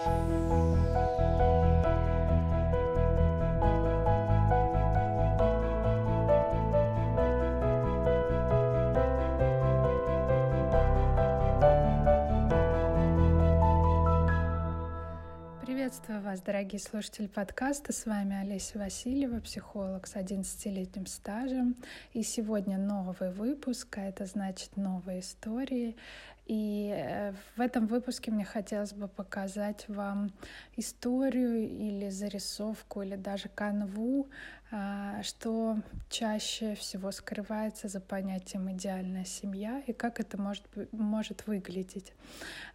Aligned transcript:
Приветствую 0.00 0.80
вас, 16.22 16.40
дорогие 16.40 16.80
слушатели 16.80 17.26
подкаста. 17.26 17.92
С 17.92 18.06
вами 18.06 18.40
Олеся 18.40 18.78
Васильева, 18.78 19.40
психолог 19.40 20.06
с 20.06 20.14
11-летним 20.14 21.04
стажем. 21.04 21.76
И 22.14 22.22
сегодня 22.22 22.78
новый 22.78 23.32
выпуск, 23.32 23.98
а 23.98 24.02
это 24.02 24.24
значит 24.24 24.76
новые 24.76 25.20
истории. 25.20 25.96
И 26.50 26.92
э, 26.92 27.32
в 27.54 27.60
этом 27.60 27.86
выпуске 27.86 28.32
мне 28.32 28.44
хотелось 28.44 28.92
бы 28.92 29.06
показать 29.06 29.84
вам 29.86 30.32
историю 30.76 31.62
или 31.62 32.08
зарисовку, 32.08 33.02
или 33.02 33.14
даже 33.14 33.48
канву 33.48 34.28
что 35.22 35.78
чаще 36.08 36.74
всего 36.76 37.10
скрывается 37.10 37.88
за 37.88 38.00
понятием 38.00 38.70
идеальная 38.70 39.24
семья 39.24 39.82
и 39.86 39.92
как 39.92 40.20
это 40.20 40.40
может, 40.40 40.64
может 40.92 41.46
выглядеть. 41.46 42.12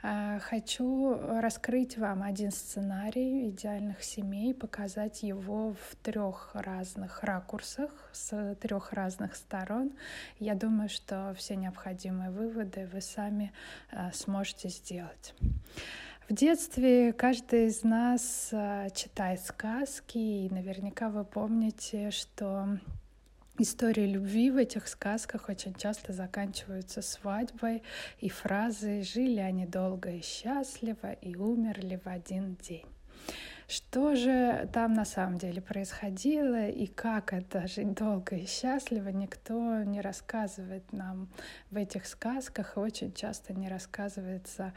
А, 0.03 0.39
хочу 0.39 1.17
раскрыть 1.39 1.98
вам 1.98 2.23
один 2.23 2.52
сценарий 2.52 3.50
идеальных 3.50 4.03
семей, 4.03 4.53
показать 4.53 5.23
его 5.23 5.73
в 5.73 5.95
трех 6.03 6.52
разных 6.53 7.23
ракурсах, 7.23 7.91
с 8.12 8.55
трех 8.55 8.94
разных 8.94 9.36
сторон. 9.36 9.91
Я 10.39 10.55
думаю, 10.55 10.89
что 10.89 11.34
все 11.38 11.55
необходимые 11.55 12.30
выводы 12.30 12.89
вы 12.91 13.02
сами 13.02 13.53
а, 13.91 14.12
сможете 14.12 14.70
сделать. 14.70 15.34
В 16.27 16.34
детстве 16.34 17.13
каждый 17.13 17.67
из 17.67 17.84
нас 17.84 18.49
а, 18.52 18.89
читает 18.89 19.41
сказки, 19.41 20.17
и 20.17 20.50
наверняка 20.50 21.09
вы 21.09 21.23
помните, 21.23 22.09
что 22.09 22.80
Истории 23.58 24.05
любви 24.05 24.50
в 24.52 24.58
этих 24.58 24.88
сказках 24.89 25.47
очень 25.47 25.73
часто 25.75 26.11
заканчиваются 26.11 27.02
свадьбой 27.02 27.83
и 28.19 28.27
фразой 28.27 29.03
«жили 29.03 29.39
они 29.39 29.66
долго 29.66 30.09
и 30.11 30.22
счастливо 30.22 31.13
и 31.13 31.35
умерли 31.35 32.02
в 32.03 32.09
один 32.09 32.57
день». 32.67 32.85
Что 33.67 34.16
же 34.16 34.69
там 34.73 34.94
на 34.94 35.05
самом 35.05 35.39
деле 35.39 35.59
происходило 35.59 36.67
и 36.67 36.85
как 36.85 37.33
это 37.33 37.67
жить 37.67 37.94
долго 37.94 38.35
и 38.35 38.45
счастливо, 38.45 39.09
никто 39.09 39.81
не 39.83 40.02
рассказывает 40.02 40.91
нам 40.94 41.30
в 41.72 41.77
этих 41.77 42.05
сказках, 42.05 42.73
очень 42.77 43.11
часто 43.11 43.53
не 43.53 43.67
рассказывается 43.67 44.73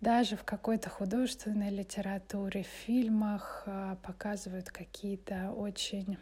даже 0.00 0.36
в 0.36 0.44
какой-то 0.44 0.88
художественной 0.90 1.70
литературе, 1.70 2.62
в 2.62 2.86
фильмах 2.86 3.64
а, 3.66 3.96
показывают 3.96 4.70
какие-то 4.70 5.50
очень 5.50 6.16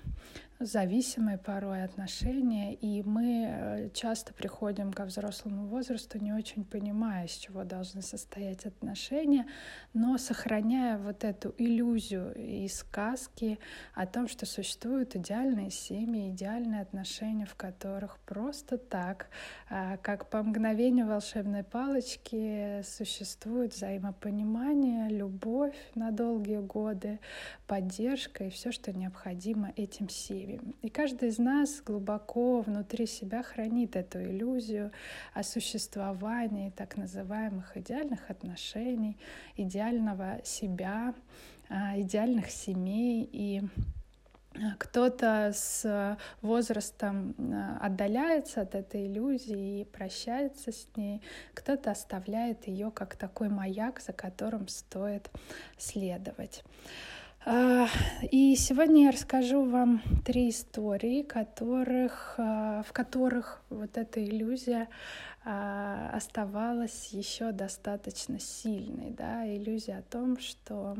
зависимые 0.61 1.39
порой 1.39 1.85
отношения, 1.85 2.75
и 2.75 3.03
мы 3.03 3.47
э, 3.49 3.91
часто 3.95 4.35
приходим 4.35 4.93
ко 4.93 5.05
взрослому 5.05 5.67
возрасту, 5.67 6.19
не 6.19 6.33
очень 6.33 6.65
понимая, 6.65 7.27
из 7.27 7.33
чего 7.33 7.63
должны 7.63 8.03
состоять 8.03 8.67
отношения, 8.67 9.47
но 9.95 10.19
сохраняя 10.19 10.99
вот 10.99 11.23
эту 11.23 11.55
иллюзию 11.59 12.35
и 12.35 12.67
сказки 12.67 13.61
о 13.95 14.07
том, 14.07 14.27
что 14.27 14.47
существуют 14.47 15.15
идеальные 15.15 15.71
семьи, 15.71 16.31
идеальные 16.31 16.83
отношения, 16.83 17.47
в 17.47 17.55
которых 17.55 18.19
просто 18.27 18.79
так, 18.79 19.29
а, 19.71 19.97
как 19.99 20.29
по 20.29 20.43
мгновению 20.43 21.07
волшебной 21.07 21.63
палочки, 21.63 22.83
существует 22.83 23.75
взаимопонимание, 23.75 25.09
любовь 25.09 25.77
на 25.95 26.11
долгие 26.11 26.61
годы, 26.61 27.21
поддержка 27.69 28.45
и 28.45 28.51
все, 28.51 28.73
что 28.73 28.93
необходимо 28.93 29.73
этим 29.77 30.09
семьям 30.09 30.48
деревьям. 30.49 30.75
И 30.83 30.89
каждый 30.89 31.29
из 31.29 31.39
нас 31.39 31.83
глубоко 31.85 32.61
внутри 32.61 33.07
себя 33.07 33.43
хранит 33.43 33.97
эту 33.97 34.23
иллюзию 34.23 34.91
о 35.35 35.43
существовании 35.43 36.71
так 36.71 36.97
называемых 36.97 37.77
идеальных 37.77 38.31
отношений, 38.31 39.17
идеального 39.57 40.41
себя, 40.45 41.15
а, 41.69 42.01
идеальных 42.01 42.51
семей 42.51 43.29
и 43.31 43.63
а, 44.55 44.75
кто-то 44.79 45.53
с 45.55 46.17
возрастом 46.41 47.35
а, 47.39 47.79
отдаляется 47.83 48.63
от 48.63 48.75
этой 48.75 49.07
иллюзии 49.07 49.81
и 49.81 49.85
прощается 49.85 50.73
с 50.73 50.89
ней, 50.97 51.23
кто-то 51.55 51.91
оставляет 51.91 52.67
ее 52.67 52.91
как 52.91 53.17
такой 53.17 53.49
маяк, 53.49 54.01
за 54.01 54.13
которым 54.13 54.69
стоит 54.69 55.31
следовать. 55.77 56.65
А, 57.45 57.87
и 58.31 58.57
сегодня 58.57 59.05
я 59.05 59.11
расскажу 59.13 59.65
вам 59.65 60.03
три 60.25 60.51
истории, 60.51 61.23
которых, 61.23 62.35
а, 62.37 62.83
в 62.83 62.93
которых 62.93 63.63
вот 63.71 63.97
эта 63.97 64.23
иллюзия 64.23 64.89
а, 65.45 66.11
оставалась 66.13 67.09
еще 67.13 67.53
достаточно 67.53 68.41
сильной. 68.41 69.13
Да? 69.13 69.47
Иллюзия 69.47 69.99
о 69.99 70.03
том, 70.03 70.39
что 70.41 70.97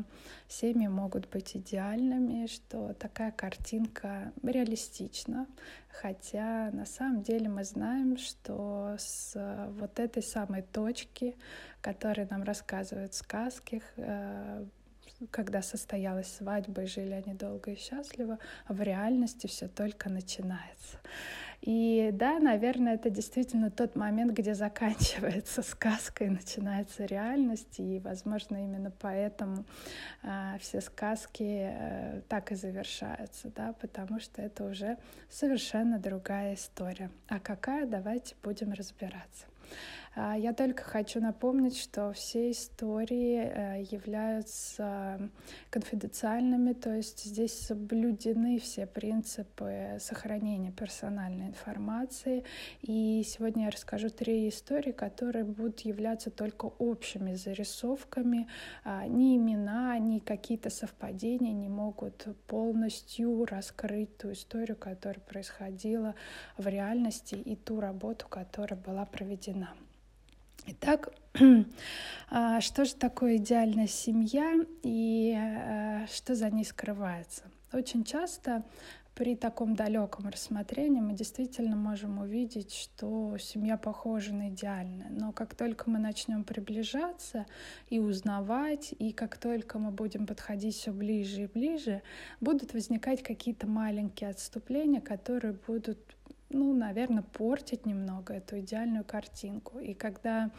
семьи 0.47 0.87
могут 0.87 1.29
быть 1.29 1.57
идеальными, 1.57 2.47
что 2.47 2.93
такая 2.93 3.31
картинка 3.31 4.31
реалистична. 4.41 5.45
Хотя 5.89 6.71
на 6.71 6.85
самом 6.85 7.21
деле 7.21 7.49
мы 7.49 7.65
знаем, 7.65 8.17
что 8.17 8.95
с 8.97 9.33
вот 9.77 9.99
этой 9.99 10.23
самой 10.23 10.61
точки, 10.61 11.35
которой 11.81 12.27
нам 12.29 12.43
рассказывают 12.43 13.13
сказки, 13.13 13.83
когда 15.31 15.61
состоялась 15.61 16.31
свадьба 16.31 16.83
и 16.83 16.87
жили 16.87 17.13
они 17.13 17.33
долго 17.33 17.71
и 17.71 17.77
счастливо, 17.77 18.39
а 18.65 18.73
в 18.73 18.81
реальности 18.81 19.47
все 19.47 19.67
только 19.67 20.09
начинается. 20.09 20.97
И 21.61 22.11
да, 22.13 22.39
наверное, 22.39 22.95
это 22.95 23.09
действительно 23.09 23.69
тот 23.69 23.95
момент, 23.95 24.31
где 24.31 24.53
заканчивается 24.53 25.61
сказка 25.61 26.23
и 26.23 26.29
начинается 26.29 27.03
реальность, 27.05 27.79
и, 27.79 27.99
возможно, 27.99 28.63
именно 28.63 28.91
поэтому 28.91 29.65
э, 30.23 30.57
все 30.61 30.79
сказки 30.79 31.69
э, 31.69 32.21
так 32.29 32.53
и 32.53 32.55
завершаются, 32.55 33.51
да, 33.53 33.73
потому 33.73 34.21
что 34.21 34.41
это 34.41 34.63
уже 34.63 34.97
совершенно 35.29 35.99
другая 35.99 36.53
история. 36.53 37.11
А 37.27 37.39
какая, 37.39 37.85
давайте 37.85 38.35
будем 38.41 38.71
разбираться. 38.71 39.45
А, 40.15 40.35
я 40.35 40.53
только 40.53 40.83
хочу 40.83 41.21
напомнить, 41.21 41.77
что 41.77 42.11
все 42.13 42.51
истории 42.51 43.37
э, 43.37 43.83
являются 43.91 45.29
конфиденциальными, 45.69 46.73
то 46.73 46.95
есть 46.95 47.23
здесь 47.23 47.53
соблюдены 47.53 48.59
все 48.59 48.87
принципы 48.87 49.97
сохранения 49.99 50.71
персональной 50.71 51.47
информации. 51.47 52.43
И 52.81 53.23
сегодня 53.25 53.65
я 53.65 53.69
расскажу 53.69 54.09
три 54.09 54.49
истории, 54.49 54.91
которые 54.91 55.45
будут 55.45 55.81
являться 55.81 56.31
только 56.31 56.65
общими 56.65 57.35
зарисовками. 57.35 58.47
А, 58.83 59.05
ни 59.05 59.37
имена, 59.37 59.97
ни 59.99 60.19
какие-то 60.19 60.69
совпадения 60.71 61.53
не 61.53 61.69
могут 61.69 62.27
полностью 62.47 63.45
раскрыть 63.45 64.17
ту 64.17 64.31
историю, 64.31 64.75
которая 64.75 65.21
происходила 65.21 66.15
в 66.57 66.67
реальности 66.67 67.35
и 67.35 67.55
ту 67.55 67.79
работу, 67.79 68.25
которая 68.27 68.79
была 68.79 69.05
проведена. 69.05 69.69
Итак, 70.71 71.11
а, 72.29 72.61
что 72.61 72.85
же 72.85 72.93
такое 72.93 73.37
идеальная 73.37 73.87
семья 73.87 74.53
и 74.83 75.35
э, 75.35 76.05
что 76.13 76.35
за 76.35 76.51
ней 76.51 76.63
скрывается? 76.63 77.41
Очень 77.73 78.03
часто 78.03 78.63
при 79.15 79.35
таком 79.35 79.75
далеком 79.75 80.27
рассмотрении 80.27 81.01
мы 81.01 81.13
действительно 81.13 81.75
можем 81.75 82.19
увидеть, 82.19 82.73
что 82.75 83.35
семья 83.39 83.77
похожа 83.77 84.31
на 84.31 84.49
идеальную. 84.49 85.07
Но 85.09 85.31
как 85.31 85.55
только 85.55 85.89
мы 85.89 85.97
начнем 85.97 86.43
приближаться 86.43 87.47
и 87.89 87.97
узнавать, 87.97 88.93
и 88.99 89.11
как 89.11 89.37
только 89.37 89.79
мы 89.79 89.89
будем 89.89 90.27
подходить 90.27 90.75
все 90.75 90.91
ближе 90.91 91.43
и 91.43 91.47
ближе, 91.47 92.03
будут 92.41 92.73
возникать 92.73 93.23
какие-то 93.23 93.65
маленькие 93.65 94.29
отступления, 94.29 95.01
которые 95.01 95.55
будут 95.65 95.97
ну, 96.49 96.73
наверное, 96.73 97.21
портить 97.21 97.85
немного 97.85 98.33
эту 98.33 98.59
идеальную 98.59 99.03
картинку. 99.03 99.79
И 99.79 99.93
когда 99.93 100.49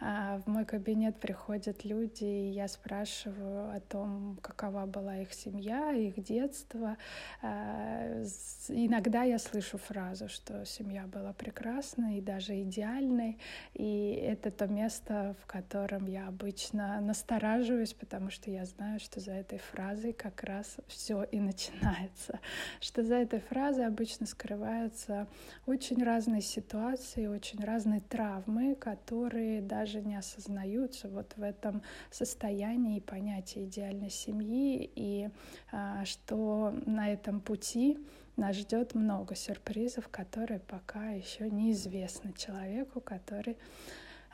а, 0.00 0.38
в 0.38 0.46
мой 0.46 0.64
кабинет 0.64 1.18
приходят 1.18 1.84
люди, 1.84 2.24
и 2.24 2.50
я 2.50 2.68
спрашиваю 2.68 3.74
о 3.76 3.80
том, 3.80 4.38
какова 4.40 4.86
была 4.86 5.18
их 5.18 5.32
семья, 5.32 5.92
их 5.92 6.22
детство, 6.22 6.96
а, 7.40 8.22
иногда 8.68 9.24
я 9.24 9.38
слышу 9.38 9.78
фразу, 9.78 10.28
что 10.28 10.64
семья 10.64 11.06
была 11.08 11.32
прекрасной 11.32 12.18
и 12.18 12.20
даже 12.20 12.62
идеальной, 12.62 13.38
и 13.74 14.12
это 14.12 14.52
то 14.52 14.68
место, 14.68 15.34
в 15.42 15.46
котором 15.46 16.06
я 16.06 16.28
обычно 16.28 17.00
настораживаюсь, 17.00 17.94
потому 17.94 18.30
что 18.30 18.50
я 18.50 18.64
знаю, 18.64 19.00
что 19.00 19.18
за 19.18 19.32
этой 19.32 19.58
фразой 19.58 20.12
как 20.12 20.44
раз 20.44 20.76
все 20.86 21.24
и 21.24 21.40
начинается, 21.40 22.38
что 22.80 23.02
за 23.02 23.16
этой 23.16 23.40
фразой 23.40 23.86
обычно 23.86 24.26
скрывается 24.26 25.26
очень 25.66 26.02
разные 26.02 26.40
ситуации, 26.40 27.26
очень 27.26 27.62
разные 27.62 28.00
травмы, 28.00 28.74
которые 28.74 29.60
даже 29.60 30.00
не 30.00 30.16
осознаются 30.16 31.08
вот 31.08 31.34
в 31.36 31.42
этом 31.42 31.82
состоянии 32.10 33.00
понятия 33.00 33.64
идеальной 33.64 34.10
семьи, 34.10 34.90
и 34.94 35.30
а, 35.70 36.04
что 36.04 36.74
на 36.86 37.12
этом 37.12 37.40
пути 37.40 37.98
нас 38.36 38.56
ждет 38.56 38.94
много 38.94 39.34
сюрпризов, 39.34 40.08
которые 40.08 40.60
пока 40.60 41.10
еще 41.10 41.50
неизвестны 41.50 42.32
человеку, 42.32 43.00
который 43.00 43.56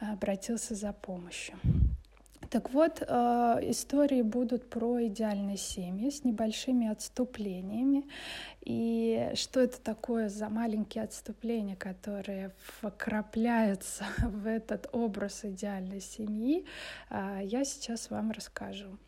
обратился 0.01 0.75
за 0.75 0.93
помощью. 0.93 1.57
Так 2.51 2.71
вот, 2.71 3.03
э, 3.07 3.59
истории 3.63 4.23
будут 4.23 4.71
про 4.71 5.07
идеальные 5.07 5.57
семьи 5.57 6.09
с 6.09 6.25
небольшими 6.25 6.89
отступлениями. 6.89 8.05
И 8.65 9.31
что 9.35 9.61
это 9.61 9.81
такое 9.81 10.29
за 10.29 10.49
маленькие 10.49 11.05
отступления, 11.05 11.77
которые 11.77 12.53
вкрапляются 12.81 14.05
в 14.19 14.47
этот 14.47 14.89
образ 14.93 15.45
идеальной 15.45 16.01
семьи, 16.01 16.65
э, 17.11 17.41
я 17.45 17.65
сейчас 17.65 18.11
вам 18.11 18.31
расскажу. 18.31 18.99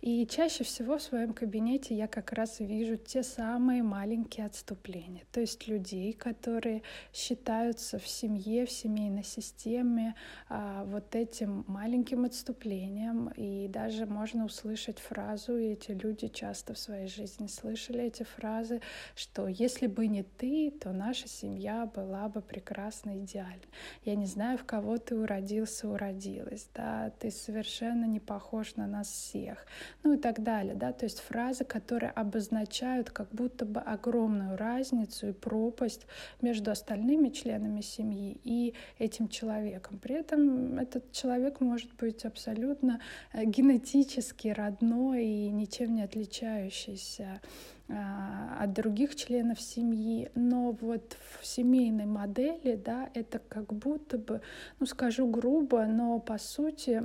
И 0.00 0.26
чаще 0.26 0.64
всего 0.64 0.98
в 0.98 1.02
своем 1.02 1.32
кабинете 1.32 1.94
я 1.94 2.08
как 2.08 2.32
раз 2.32 2.58
вижу 2.60 2.96
те 2.96 3.22
самые 3.22 3.82
маленькие 3.82 4.46
отступления, 4.46 5.22
то 5.30 5.40
есть 5.40 5.68
людей, 5.68 6.12
которые 6.12 6.82
считаются 7.12 7.98
в 7.98 8.08
семье, 8.08 8.66
в 8.66 8.70
семейной 8.70 9.22
системе 9.22 10.14
а, 10.48 10.84
вот 10.84 11.14
этим 11.14 11.64
маленьким 11.68 12.24
отступлением, 12.24 13.28
и 13.36 13.68
даже 13.68 14.06
можно 14.06 14.44
услышать 14.44 14.98
фразу, 14.98 15.56
и 15.56 15.72
эти 15.72 15.92
люди 15.92 16.28
часто 16.28 16.74
в 16.74 16.78
своей 16.78 17.06
жизни 17.06 17.46
слышали 17.46 18.02
эти 18.02 18.24
фразы, 18.24 18.80
что 19.14 19.46
если 19.46 19.86
бы 19.86 20.08
не 20.08 20.24
ты, 20.24 20.72
то 20.72 20.92
наша 20.92 21.28
семья 21.28 21.86
была 21.86 22.28
бы 22.28 22.42
прекрасно 22.42 23.18
идеальна. 23.18 23.62
Я 24.04 24.16
не 24.16 24.26
знаю, 24.26 24.58
в 24.58 24.64
кого 24.64 24.98
ты 24.98 25.16
уродился, 25.16 25.88
уродилась, 25.88 26.68
да, 26.74 27.12
ты 27.20 27.30
совершенно 27.30 28.04
не 28.04 28.18
похож 28.20 28.74
на 28.74 28.86
нас 28.86 29.08
всех 29.08 29.61
ну 30.02 30.14
и 30.14 30.18
так 30.18 30.42
далее, 30.42 30.74
да, 30.74 30.92
то 30.92 31.04
есть 31.04 31.20
фразы, 31.20 31.64
которые 31.64 32.10
обозначают 32.10 33.10
как 33.10 33.28
будто 33.30 33.64
бы 33.64 33.80
огромную 33.80 34.56
разницу 34.56 35.28
и 35.28 35.32
пропасть 35.32 36.06
между 36.40 36.70
остальными 36.70 37.28
членами 37.28 37.80
семьи 37.80 38.40
и 38.44 38.74
этим 38.98 39.28
человеком. 39.28 39.98
При 39.98 40.16
этом 40.16 40.78
этот 40.78 41.12
человек 41.12 41.60
может 41.60 41.92
быть 41.94 42.24
абсолютно 42.24 43.00
э, 43.32 43.44
генетически 43.44 44.48
родной 44.48 45.24
и 45.24 45.50
ничем 45.50 45.94
не 45.94 46.02
отличающийся 46.02 47.40
а, 47.88 48.56
от 48.60 48.72
других 48.72 49.14
членов 49.16 49.60
семьи, 49.60 50.30
но 50.34 50.76
вот 50.80 51.16
в 51.40 51.46
семейной 51.46 52.06
модели, 52.06 52.76
да, 52.76 53.10
это 53.12 53.38
как 53.38 53.72
будто 53.72 54.18
бы, 54.18 54.40
ну 54.78 54.86
скажу 54.86 55.26
грубо, 55.26 55.84
но 55.84 56.18
по 56.18 56.38
сути 56.38 57.02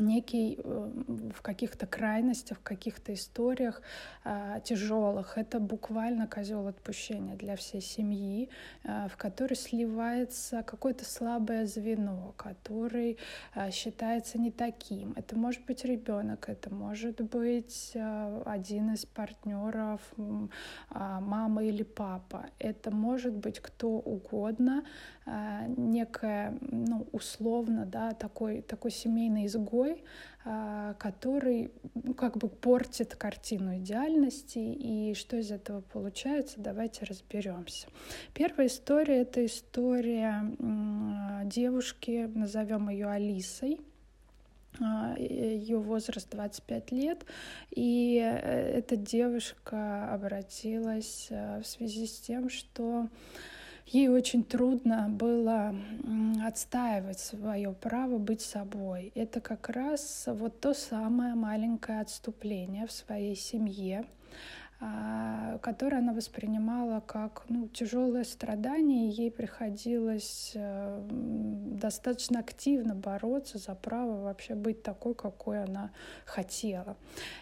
некий 0.00 0.58
э, 0.62 0.90
в 1.34 1.42
каких-то 1.42 1.86
крайностях, 1.86 2.58
в 2.58 2.62
каких-то 2.62 3.12
историях 3.14 3.82
э, 4.24 4.60
тяжелых. 4.64 5.38
Это 5.38 5.60
буквально 5.60 6.26
козел 6.26 6.66
отпущения 6.66 7.36
для 7.36 7.56
всей 7.56 7.80
семьи, 7.80 8.48
э, 8.84 9.08
в 9.08 9.16
который 9.16 9.54
сливается 9.56 10.62
какое-то 10.62 11.04
слабое 11.04 11.66
звено, 11.66 12.34
который 12.36 13.18
э, 13.54 13.70
считается 13.70 14.38
не 14.38 14.50
таким. 14.50 15.12
Это 15.16 15.36
может 15.36 15.64
быть 15.66 15.84
ребенок, 15.84 16.48
это 16.48 16.74
может 16.74 17.20
быть 17.20 17.92
э, 17.94 18.42
один 18.46 18.94
из 18.94 19.06
партнеров, 19.06 20.00
э, 20.16 20.48
мама 21.20 21.64
или 21.64 21.82
папа. 21.82 22.46
Это 22.58 22.90
может 22.90 23.34
быть 23.34 23.60
кто 23.60 23.88
угодно, 23.88 24.84
э, 25.28 25.74
некая, 25.76 26.56
ну, 26.60 27.06
условно, 27.12 27.86
да, 27.86 28.12
такой, 28.12 28.62
такой 28.62 28.90
семейный 28.90 29.46
изгой, 29.46 30.02
а, 30.44 30.94
который 30.94 31.70
ну, 31.94 32.14
как 32.14 32.38
бы 32.38 32.48
портит 32.48 33.14
картину 33.14 33.76
идеальности. 33.76 34.58
И 34.58 35.14
что 35.14 35.36
из 35.36 35.50
этого 35.50 35.82
получается, 35.82 36.56
давайте 36.58 37.04
разберемся. 37.04 37.88
Первая 38.32 38.68
история— 38.68 39.20
это 39.22 39.44
история 39.44 40.42
девушки, 41.44 42.30
назовем 42.34 42.88
ее 42.88 43.08
Алисой, 43.08 43.80
а, 44.80 45.16
ее 45.18 45.78
возраст 45.78 46.30
25 46.30 46.92
лет, 46.92 47.24
и 47.70 48.18
э, 48.22 48.78
эта 48.78 48.96
девушка 48.96 50.12
обратилась 50.12 51.26
э, 51.30 51.60
в 51.60 51.66
связи 51.66 52.06
с 52.06 52.20
тем, 52.20 52.48
что 52.48 53.08
Ей 53.90 54.08
очень 54.08 54.44
трудно 54.44 55.08
было 55.08 55.74
отстаивать 56.44 57.20
свое 57.20 57.72
право 57.72 58.18
быть 58.18 58.42
собой. 58.42 59.10
Это 59.14 59.40
как 59.40 59.70
раз 59.70 60.24
вот 60.26 60.60
то 60.60 60.74
самое 60.74 61.34
маленькое 61.34 62.02
отступление 62.02 62.86
в 62.86 62.92
своей 62.92 63.34
семье, 63.34 64.04
а, 64.78 65.56
которое 65.62 65.98
она 65.98 66.12
воспринимала 66.12 67.00
как 67.00 67.44
ну, 67.48 67.66
тяжелое 67.68 68.24
страдание, 68.24 69.08
и 69.08 69.22
ей 69.22 69.30
приходилось 69.30 70.52
э, 70.54 71.08
достаточно 71.10 72.40
активно 72.40 72.94
бороться 72.94 73.56
за 73.56 73.74
право 73.74 74.22
вообще 74.22 74.54
быть 74.54 74.82
такой, 74.82 75.14
какой 75.14 75.64
она 75.64 75.92
хотела. 76.26 76.98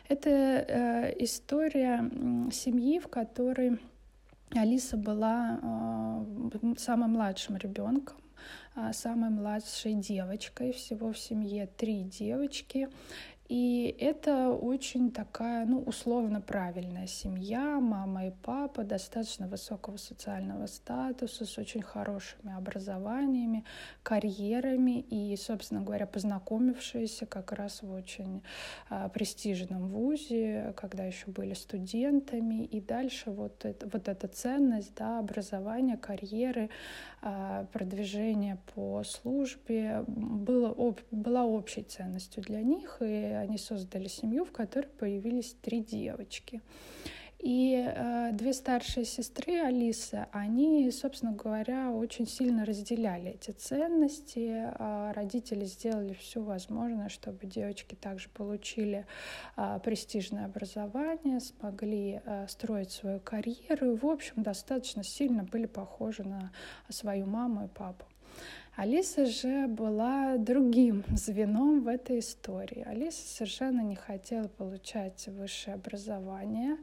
Это 0.08 0.31
э, 0.31 1.14
история 1.19 2.08
семьи, 2.52 3.00
в 3.00 3.08
которой 3.08 3.81
Алиса 4.50 4.96
была 4.96 5.58
э, 5.60 6.75
самым 6.78 7.12
младшим 7.12 7.56
ребенком, 7.56 8.16
э, 8.76 8.93
самой 8.93 9.31
младшей 9.31 9.94
девочкой. 9.94 10.72
Всего 10.72 11.12
в 11.12 11.19
семье 11.19 11.66
три 11.66 12.02
девочки. 12.04 12.88
И 13.48 13.96
это 14.00 14.50
очень 14.50 15.12
такая, 15.12 15.66
ну, 15.66 15.81
условно 15.81 16.40
правильная 16.40 17.06
семья, 17.06 17.78
мама 17.78 18.26
и 18.26 18.32
папа, 18.43 18.82
достаточно 18.82 19.46
высокого 19.46 19.96
социального 19.98 20.66
статуса, 20.66 21.44
с 21.44 21.56
очень 21.56 21.82
хорошими 21.82 22.56
образованиями, 22.56 23.64
карьерами 24.02 25.00
и, 25.00 25.37
собственно 25.37 25.82
говоря, 25.82 26.06
познакомившиеся 26.06 27.26
как 27.26 27.52
раз 27.52 27.82
в 27.82 27.93
очень 27.93 28.43
а, 28.88 29.08
престижном 29.08 29.88
вузе, 29.88 30.75
когда 30.76 31.04
еще 31.04 31.31
были 31.31 31.54
студентами. 31.54 32.64
И 32.64 32.81
дальше 32.81 33.31
вот, 33.31 33.64
это, 33.64 33.88
вот 33.93 34.08
эта 34.08 34.26
ценность, 34.26 34.94
да, 34.96 35.20
образования, 35.20 35.96
карьеры, 35.96 36.69
а, 37.22 37.66
продвижение 37.72 38.58
по 38.75 39.04
службе 39.04 40.04
было, 40.06 40.70
об, 40.70 40.98
была 41.10 41.44
общей 41.44 41.82
ценностью 41.82 42.43
для 42.43 42.62
них, 42.62 42.98
и 43.00 43.35
они 43.36 43.58
создали 43.58 44.08
семью, 44.08 44.44
в 44.44 44.52
которой 44.52 44.88
появились 44.88 45.56
три 45.62 45.81
девочки. 45.81 46.60
И 47.38 47.76
э, 47.76 48.31
две 48.32 48.52
старшие 48.55 49.05
сестры 49.05 49.60
Алисы, 49.60 50.26
они, 50.32 50.90
собственно 50.90 51.32
говоря, 51.32 51.90
очень 51.90 52.26
сильно 52.26 52.64
разделяли 52.64 53.32
эти 53.32 53.50
ценности. 53.50 54.72
Э, 54.78 55.12
родители 55.14 55.64
сделали 55.66 56.14
все 56.14 56.43
возможное, 56.43 57.10
чтобы 57.10 57.46
девочки 57.46 57.94
также 57.94 58.31
получили 58.31 59.06
э, 59.56 59.78
престижное 59.84 60.46
образование, 60.46 61.40
смогли 61.40 62.20
э, 62.24 62.46
строить 62.48 62.90
свою 62.90 63.20
карьеру 63.20 63.93
и, 63.93 63.96
в 63.96 64.06
общем, 64.06 64.43
достаточно 64.43 65.05
сильно 65.05 65.44
были 65.44 65.66
похожи 65.66 66.24
на 66.24 66.52
свою 66.88 67.26
маму 67.26 67.66
и 67.66 67.69
папу. 67.69 68.06
Алиса 68.76 69.24
же 69.24 69.68
была 69.68 70.36
другим 70.36 71.02
звеном 71.16 71.80
в 71.80 71.88
этой 71.88 72.18
истории. 72.18 72.82
Алиса 72.86 73.26
совершенно 73.26 73.80
не 73.80 73.96
хотела 73.96 74.48
получать 74.48 75.28
высшее 75.28 75.76
образование. 75.76 76.76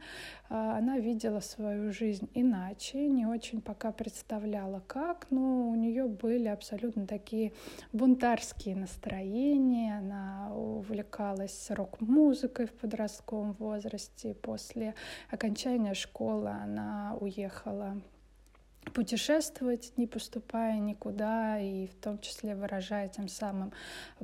А, 0.49 0.79
она 0.79 0.97
видела 0.97 1.39
свою 1.39 1.93
жизнь 1.93 2.27
иначе, 2.33 3.07
не 3.07 3.27
очень 3.27 3.61
пока 3.61 3.91
представляла 3.91 4.81
как, 4.87 5.27
но 5.29 5.69
у 5.69 5.75
нее 5.75 6.07
были 6.07 6.47
абсолютно 6.47 7.05
такие 7.05 7.53
бунтарские 7.91 8.75
настроения. 8.75 9.99
Она 9.99 10.51
увлекалась 10.51 11.67
рок-музыкой 11.69 12.65
в 12.65 12.73
подростковом 12.73 13.53
возрасте. 13.53 14.33
После 14.33 14.95
окончания 15.29 15.93
школы 15.93 16.49
она 16.49 17.15
уехала 17.21 18.01
путешествовать, 18.93 19.93
не 19.97 20.07
поступая 20.07 20.77
никуда, 20.79 21.59
и 21.59 21.87
в 21.87 21.95
том 21.95 22.19
числе 22.19 22.55
выражая 22.55 23.09
тем 23.09 23.27
самым 23.27 23.73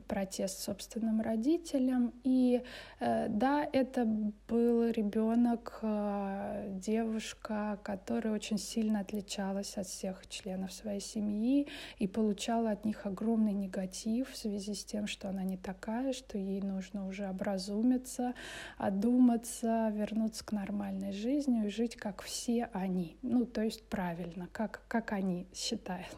протест 0.08 0.60
собственным 0.62 1.22
родителям. 1.22 2.14
И 2.24 2.62
э, 3.00 3.28
да, 3.30 3.68
это 3.72 4.06
был 4.48 4.90
ребенок, 4.90 5.80
э, 5.82 6.70
девушка, 6.70 7.80
которая 7.84 8.34
очень 8.34 8.58
сильно 8.58 9.00
отличалась 9.00 9.78
от 9.78 9.88
всех 9.88 10.28
членов 10.30 10.72
своей 10.72 11.02
семьи 11.02 11.68
и 11.98 12.08
получала 12.08 12.72
от 12.72 12.86
них 12.86 13.06
огромный 13.06 13.54
негатив 13.54 14.32
в 14.32 14.38
связи 14.38 14.74
с 14.74 14.86
тем, 14.86 15.08
что 15.08 15.30
она 15.30 15.44
не 15.44 15.58
такая, 15.58 16.14
что 16.14 16.38
ей 16.38 16.62
нужно 16.62 17.08
уже 17.08 17.28
образумиться, 17.28 18.34
одуматься, 18.78 19.92
вернуться 19.94 20.46
к 20.46 20.52
нормальной 20.52 21.12
жизни 21.12 21.66
и 21.66 21.70
жить 21.70 21.96
как 21.96 22.22
все 22.22 22.70
они. 22.74 23.18
Ну, 23.22 23.46
то 23.46 23.62
есть 23.62 23.84
правильно, 23.90 24.48
как, 24.60 24.82
как 24.90 25.14
они 25.14 25.48
считают. 25.54 26.14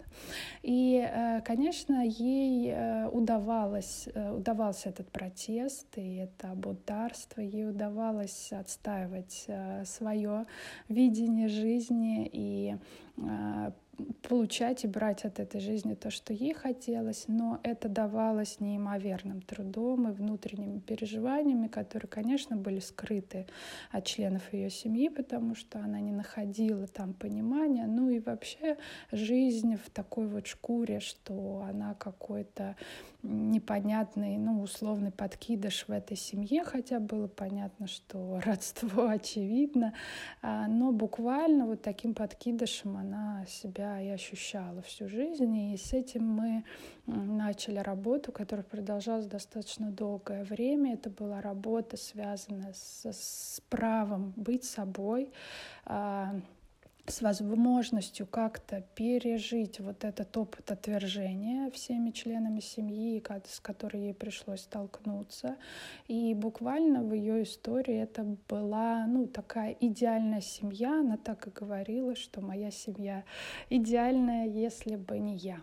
И, 0.63 1.07
конечно, 1.45 2.03
ей 2.03 2.73
удавалось, 3.09 4.07
удавался 4.15 4.89
этот 4.89 5.11
протест 5.11 5.85
и 5.95 6.15
это 6.15 6.47
бунтарство, 6.55 7.41
ей 7.41 7.69
удавалось 7.69 8.51
отстаивать 8.51 9.47
свое 9.85 10.47
видение 10.89 11.49
жизни 11.49 12.27
и 12.33 12.77
получать 14.21 14.83
и 14.83 14.87
брать 14.87 15.25
от 15.25 15.39
этой 15.39 15.59
жизни 15.59 15.93
то, 15.93 16.09
что 16.11 16.33
ей 16.33 16.53
хотелось, 16.53 17.25
но 17.27 17.59
это 17.63 17.89
давалось 17.89 18.59
неимоверным 18.59 19.41
трудом 19.41 20.07
и 20.07 20.11
внутренними 20.11 20.79
переживаниями, 20.79 21.67
которые, 21.67 22.09
конечно, 22.09 22.55
были 22.55 22.79
скрыты 22.79 23.47
от 23.91 24.05
членов 24.05 24.41
ее 24.53 24.69
семьи, 24.69 25.09
потому 25.09 25.55
что 25.55 25.79
она 25.79 25.99
не 25.99 26.11
находила 26.11 26.87
там 26.87 27.13
понимания, 27.13 27.85
ну 27.87 28.09
и 28.09 28.19
вообще 28.19 28.77
жизнь 29.11 29.75
в 29.75 29.89
такой 29.89 30.27
вот 30.27 30.47
шкуре, 30.47 30.99
что 30.99 31.65
она 31.67 31.93
какой-то 31.95 32.75
непонятный, 33.23 34.37
ну, 34.37 34.61
условный 34.61 35.11
подкидыш 35.11 35.85
в 35.87 35.91
этой 35.91 36.17
семье, 36.17 36.63
хотя 36.63 36.99
было 36.99 37.27
понятно, 37.27 37.87
что 37.87 38.39
родство 38.45 39.09
очевидно, 39.09 39.93
а, 40.41 40.67
но 40.67 40.91
буквально 40.91 41.65
вот 41.65 41.81
таким 41.81 42.13
подкидышем 42.13 42.97
она 42.97 43.45
себя 43.47 43.80
и 43.81 44.09
ощущала 44.09 44.81
всю 44.81 45.07
жизнь, 45.07 45.73
и 45.73 45.77
с 45.77 45.93
этим 45.93 46.25
мы 46.25 46.63
начали 47.05 47.79
работу, 47.79 48.31
которая 48.31 48.63
продолжалась 48.63 49.25
достаточно 49.25 49.91
долгое 49.91 50.43
время. 50.43 50.93
Это 50.93 51.09
была 51.09 51.41
работа, 51.41 51.97
связанная 51.97 52.73
с, 52.73 53.05
с 53.05 53.61
правом 53.69 54.33
быть 54.35 54.63
собой, 54.63 55.31
а, 55.85 56.35
с 57.11 57.21
возможностью 57.21 58.25
как-то 58.25 58.81
пережить 58.95 59.79
вот 59.79 60.03
этот 60.03 60.35
опыт 60.37 60.71
отвержения 60.71 61.69
всеми 61.71 62.11
членами 62.11 62.61
семьи, 62.61 63.21
с 63.47 63.59
которой 63.59 64.01
ей 64.01 64.13
пришлось 64.13 64.61
столкнуться. 64.61 65.57
И 66.07 66.33
буквально 66.33 67.03
в 67.03 67.13
ее 67.13 67.43
истории 67.43 67.95
это 67.95 68.23
была 68.47 69.05
ну, 69.07 69.27
такая 69.27 69.75
идеальная 69.79 70.41
семья. 70.41 71.01
Она 71.01 71.17
так 71.17 71.47
и 71.47 71.51
говорила, 71.51 72.15
что 72.15 72.41
моя 72.41 72.71
семья 72.71 73.23
идеальная, 73.69 74.47
если 74.47 74.95
бы 74.95 75.19
не 75.19 75.35
я. 75.35 75.61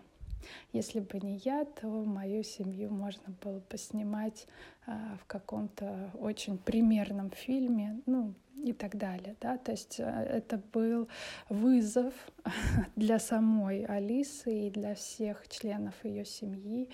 Если 0.73 0.99
бы 0.99 1.19
не 1.19 1.37
я, 1.37 1.65
то 1.65 1.87
мою 1.87 2.43
семью 2.43 2.91
можно 2.91 3.33
было 3.43 3.61
бы 3.69 3.77
снимать 3.77 4.47
а, 4.85 5.17
в 5.21 5.25
каком-то 5.25 6.11
очень 6.19 6.57
примерном 6.57 7.31
фильме. 7.31 8.01
Ну, 8.05 8.33
и 8.63 8.73
так 8.73 8.97
далее. 8.97 9.35
Да? 9.41 9.57
То 9.57 9.71
есть 9.71 9.99
э, 9.99 10.03
это 10.03 10.61
был 10.73 11.07
вызов 11.49 12.13
для 12.95 13.19
самой 13.19 13.85
Алисы 13.85 14.67
и 14.67 14.69
для 14.69 14.95
всех 14.95 15.47
членов 15.47 15.93
ее 16.03 16.25
семьи, 16.25 16.89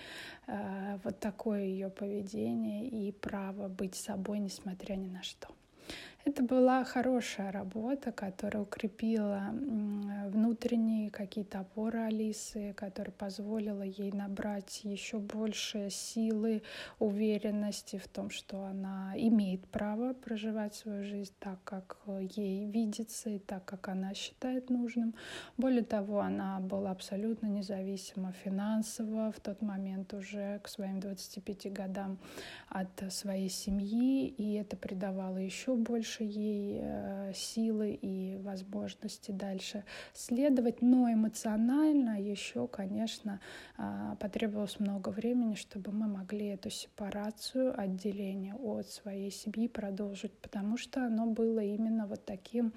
э, 0.47 0.99
вот 1.03 1.19
такое 1.19 1.63
ее 1.63 1.89
поведение 1.89 2.87
и 2.87 3.11
право 3.11 3.67
быть 3.67 3.95
собой, 3.95 4.39
несмотря 4.39 4.95
ни 4.95 5.07
на 5.07 5.23
что. 5.23 5.47
Это 6.25 6.41
была 6.41 6.83
хорошая 6.83 7.51
работа, 7.51 8.11
которая 8.11 8.63
укрепила 8.63 9.51
внутренние 9.53 11.11
какие-то 11.11 11.59
опоры 11.59 11.99
Алисы, 11.99 12.73
которая 12.73 13.13
позволила 13.13 13.83
ей 13.83 14.11
набрать 14.11 14.81
еще 14.83 15.19
больше 15.19 15.91
силы, 15.91 16.63
уверенности 16.97 17.99
в 17.99 18.07
том, 18.07 18.31
что 18.31 18.63
она 18.63 19.13
имеет 19.15 19.67
право 19.67 20.13
проживать 20.13 20.73
свою 20.73 21.03
жизнь 21.03 21.31
так, 21.39 21.59
как 21.63 21.99
ей 22.07 22.65
видится 22.65 23.29
и 23.29 23.37
так, 23.37 23.63
как 23.65 23.87
она 23.87 24.15
считает 24.15 24.71
нужным. 24.71 25.13
Более 25.57 25.83
того, 25.83 26.21
она 26.21 26.59
была 26.59 26.89
абсолютно 26.89 27.45
независима 27.45 28.31
финансово 28.31 29.31
в 29.31 29.39
тот 29.39 29.61
момент 29.61 30.11
уже 30.15 30.59
к 30.63 30.69
своим 30.69 30.99
25 30.99 31.71
годам 31.71 32.17
от 32.67 32.89
своей 33.13 33.49
семьи, 33.49 34.27
и 34.27 34.53
это 34.55 34.75
придавало 34.75 35.37
еще 35.37 35.75
больше 35.75 36.14
больше 36.15 36.23
ей 36.23 36.79
э, 36.81 37.31
силы 37.33 37.97
и 38.01 38.37
возможности 38.37 39.31
дальше 39.31 39.83
следовать. 40.13 40.81
Но 40.81 41.11
эмоционально 41.11 42.21
еще, 42.21 42.67
конечно, 42.67 43.39
а, 43.77 44.15
потребовалось 44.15 44.79
много 44.79 45.09
времени, 45.09 45.55
чтобы 45.55 45.91
мы 45.91 46.07
могли 46.07 46.47
эту 46.47 46.69
сепарацию, 46.69 47.79
отделение 47.79 48.55
от 48.55 48.87
своей 48.89 49.31
семьи 49.31 49.67
продолжить, 49.67 50.33
потому 50.39 50.77
что 50.77 51.05
оно 51.05 51.25
было 51.25 51.59
именно 51.59 52.07
вот 52.07 52.25
таким 52.25 52.73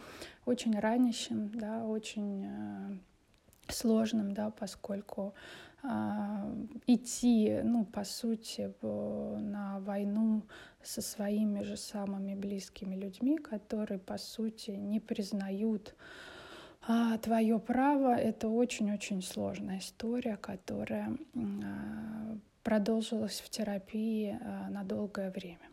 очень 0.46 0.78
ранящим, 0.78 1.50
да, 1.54 1.84
очень 1.84 2.46
э, 2.46 3.72
сложным, 3.72 4.32
да, 4.34 4.50
поскольку 4.50 5.34
а, 5.82 6.50
идти, 6.86 7.60
ну, 7.62 7.84
по 7.84 8.04
сути, 8.04 8.72
на 8.82 9.78
войну 9.80 10.42
со 10.88 11.02
своими 11.02 11.62
же 11.62 11.76
самыми 11.76 12.34
близкими 12.34 12.94
людьми, 12.94 13.36
которые, 13.36 13.98
по 13.98 14.16
сути, 14.16 14.70
не 14.70 15.00
признают 15.00 15.94
а, 16.86 17.18
твое 17.18 17.58
право. 17.58 18.16
Это 18.16 18.48
очень-очень 18.48 19.20
сложная 19.22 19.80
история, 19.80 20.38
которая 20.38 21.14
а, 21.34 22.38
продолжилась 22.62 23.40
в 23.40 23.50
терапии 23.50 24.38
а, 24.40 24.70
на 24.70 24.82
долгое 24.82 25.30
время. 25.30 25.68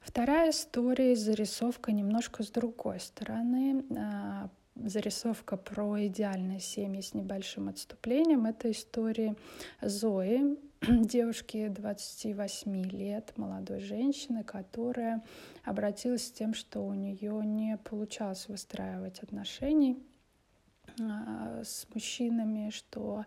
Вторая 0.00 0.50
история, 0.50 1.14
зарисовка 1.14 1.92
немножко 1.92 2.42
с 2.42 2.50
другой 2.50 2.98
стороны. 2.98 3.84
А, 3.96 4.50
зарисовка 4.74 5.56
про 5.56 6.04
идеальные 6.06 6.58
семьи 6.58 7.00
с 7.00 7.14
небольшим 7.14 7.68
отступлением. 7.68 8.46
Это 8.46 8.72
история 8.72 9.36
Зои, 9.80 10.58
девушки 10.86 11.66
28 11.68 12.82
лет, 12.90 13.32
молодой 13.36 13.80
женщины, 13.80 14.44
которая 14.44 15.24
обратилась 15.64 16.28
с 16.28 16.30
тем, 16.30 16.54
что 16.54 16.86
у 16.86 16.94
нее 16.94 17.42
не 17.44 17.76
получалось 17.78 18.46
выстраивать 18.46 19.18
отношений 19.20 19.98
а, 21.00 21.62
с 21.64 21.84
мужчинами, 21.92 22.70
что 22.70 23.24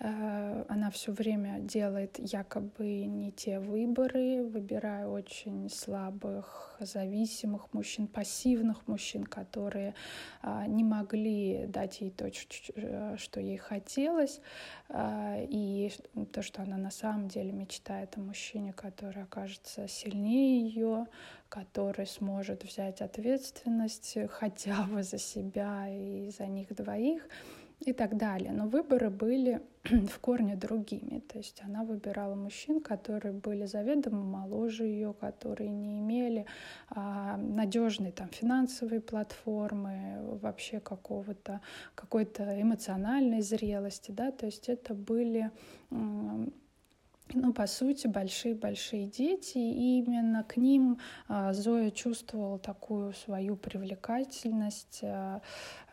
она 0.00 0.90
все 0.90 1.12
время 1.12 1.60
делает 1.60 2.18
якобы 2.18 3.04
не 3.04 3.32
те 3.32 3.60
выборы, 3.60 4.42
выбирая 4.44 5.06
очень 5.06 5.68
слабых, 5.68 6.70
зависимых 6.80 7.72
мужчин, 7.72 8.06
пассивных 8.06 8.88
мужчин, 8.88 9.24
которые 9.24 9.94
а, 10.40 10.66
не 10.66 10.84
могли 10.84 11.66
дать 11.66 12.00
ей 12.00 12.10
то, 12.10 12.28
э, 12.28 13.16
что 13.18 13.40
ей 13.40 13.56
хотелось, 13.58 14.40
а, 14.88 15.36
и 15.38 15.90
то, 16.32 16.42
что 16.42 16.62
она 16.62 16.76
на 16.76 16.90
самом 16.90 17.28
деле 17.28 17.52
мечтает 17.52 18.16
о 18.16 18.20
мужчине, 18.20 18.72
который 18.72 19.22
окажется 19.22 19.86
сильнее 19.88 20.66
ее, 20.66 21.06
который 21.48 22.06
сможет 22.06 22.64
взять 22.64 23.02
ответственность 23.02 24.16
хотя 24.30 24.84
бы 24.84 25.02
за 25.02 25.18
себя 25.18 25.88
и 25.88 26.30
за 26.30 26.46
них 26.46 26.74
двоих 26.74 27.28
и 27.80 27.92
так 27.92 28.16
далее. 28.16 28.52
Но 28.52 28.68
выборы 28.68 29.10
были 29.10 29.62
в 29.84 30.18
корне 30.20 30.56
другими. 30.56 31.20
То 31.20 31.38
есть 31.38 31.62
она 31.64 31.84
выбирала 31.84 32.34
мужчин, 32.34 32.80
которые 32.80 33.32
были 33.32 33.64
заведомо 33.66 34.22
моложе 34.22 34.84
ее, 34.84 35.14
которые 35.18 35.70
не 35.70 35.98
имели 35.98 36.46
а, 36.88 37.36
надежной 37.36 38.12
там 38.12 38.28
финансовой 38.28 39.00
платформы, 39.00 40.38
вообще 40.42 40.80
какого-то 40.80 41.60
какой-то 41.94 42.60
эмоциональной 42.60 43.40
зрелости, 43.40 44.10
да. 44.10 44.30
То 44.30 44.46
есть 44.46 44.68
это 44.68 44.94
были 44.94 45.50
ну, 47.34 47.52
по 47.52 47.66
сути, 47.66 48.06
большие-большие 48.06 49.06
дети, 49.06 49.58
и 49.58 49.98
именно 49.98 50.44
к 50.44 50.56
ним 50.56 50.98
а, 51.28 51.52
Зоя 51.52 51.90
чувствовала 51.90 52.58
такую 52.58 53.12
свою 53.12 53.56
привлекательность, 53.56 55.00
а, 55.02 55.40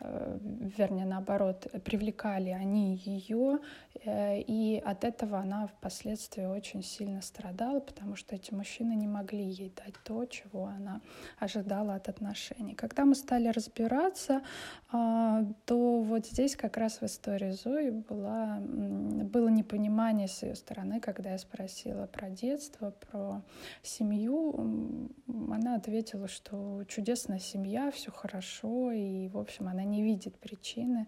а, 0.00 0.38
вернее, 0.42 1.06
наоборот, 1.06 1.66
привлекали 1.84 2.50
они 2.50 2.96
ее, 2.96 3.58
э, 4.04 4.40
и 4.40 4.82
от 4.84 5.04
этого 5.04 5.38
она 5.38 5.66
впоследствии 5.66 6.44
очень 6.44 6.82
сильно 6.82 7.22
страдала, 7.22 7.80
потому 7.80 8.16
что 8.16 8.36
эти 8.36 8.54
мужчины 8.54 8.92
не 8.94 9.08
могли 9.08 9.44
ей 9.44 9.72
дать 9.74 9.94
то, 10.04 10.24
чего 10.26 10.66
она 10.66 11.00
ожидала 11.38 11.94
от 11.94 12.08
отношений. 12.08 12.74
Когда 12.74 13.04
мы 13.04 13.14
стали 13.14 13.48
разбираться, 13.48 14.42
то 14.90 16.00
вот 16.02 16.26
здесь 16.26 16.56
как 16.56 16.76
раз 16.76 17.00
в 17.00 17.04
истории 17.04 17.50
Зои 17.50 17.90
была, 17.90 18.58
было 18.60 19.48
непонимание 19.48 20.28
с 20.28 20.42
ее 20.42 20.54
стороны, 20.54 21.00
когда 21.00 21.27
когда 21.28 21.32
я 21.32 21.38
спросила 21.38 22.06
про 22.06 22.30
детство, 22.30 22.90
про 22.90 23.42
семью, 23.82 25.10
она 25.26 25.74
ответила, 25.74 26.26
что 26.26 26.84
чудесная 26.88 27.38
семья, 27.38 27.90
все 27.90 28.10
хорошо, 28.10 28.92
и, 28.92 29.28
в 29.28 29.36
общем, 29.36 29.68
она 29.68 29.84
не 29.84 30.02
видит 30.02 30.38
причины 30.38 31.06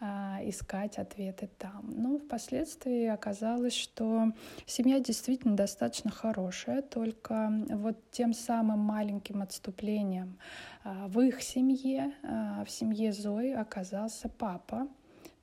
а, 0.00 0.40
искать 0.42 0.98
ответы 0.98 1.48
там. 1.58 1.88
Но 1.88 2.18
впоследствии 2.18 3.06
оказалось, 3.06 3.74
что 3.74 4.32
семья 4.66 4.98
действительно 4.98 5.54
достаточно 5.54 6.10
хорошая, 6.10 6.82
только 6.82 7.52
вот 7.70 7.96
тем 8.10 8.32
самым 8.32 8.80
маленьким 8.80 9.40
отступлением 9.40 10.36
а, 10.82 11.06
в 11.06 11.20
их 11.20 11.42
семье, 11.42 12.12
а, 12.24 12.64
в 12.64 12.70
семье 12.70 13.12
Зои 13.12 13.52
оказался 13.52 14.28
папа, 14.28 14.88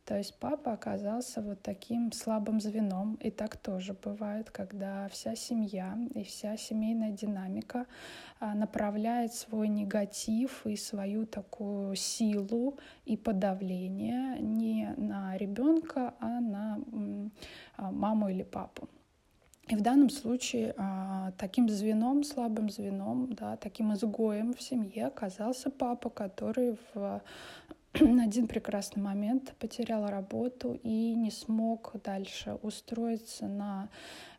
То 0.08 0.18
есть 0.18 0.36
папа 0.40 0.72
оказался 0.72 1.42
вот 1.42 1.62
таким 1.62 2.14
слабым 2.14 2.62
звеном, 2.62 3.16
и 3.16 3.30
так 3.30 3.58
тоже 3.58 3.94
бывает, 3.94 4.50
когда 4.50 5.10
вся 5.10 5.36
семья 5.36 5.98
и 6.16 6.24
вся 6.24 6.56
семейная 6.56 7.12
динамика 7.12 7.86
а, 8.40 8.56
направляет 8.56 9.34
свой 9.34 9.68
негатив 9.68 10.66
и 10.66 10.78
свою 10.78 11.26
такую 11.26 11.94
силу 11.98 12.78
и 13.04 13.18
подавление 13.18 14.40
не 14.40 14.94
на 14.96 15.36
ребенка, 15.36 16.14
а 16.22 16.40
на 16.40 16.80
а, 17.76 17.92
маму 17.92 18.30
или 18.30 18.44
папу. 18.44 18.88
И 19.68 19.76
в 19.76 19.82
данном 19.82 20.10
случае 20.10 20.74
а, 20.78 21.34
таким 21.38 21.68
звеном, 21.68 22.24
слабым 22.24 22.70
звеном, 22.70 23.34
да, 23.34 23.58
таким 23.58 23.94
изгоем 23.94 24.54
в 24.54 24.62
семье 24.62 25.08
оказался 25.08 25.70
папа, 25.70 26.10
который 26.10 26.78
в 26.94 27.22
один 28.00 28.48
прекрасный 28.48 29.02
момент 29.02 29.54
потерял 29.60 30.06
работу 30.08 30.80
и 30.84 31.16
не 31.16 31.32
смог 31.32 31.94
дальше 32.04 32.58
устроиться 32.62 33.48
на 33.48 33.90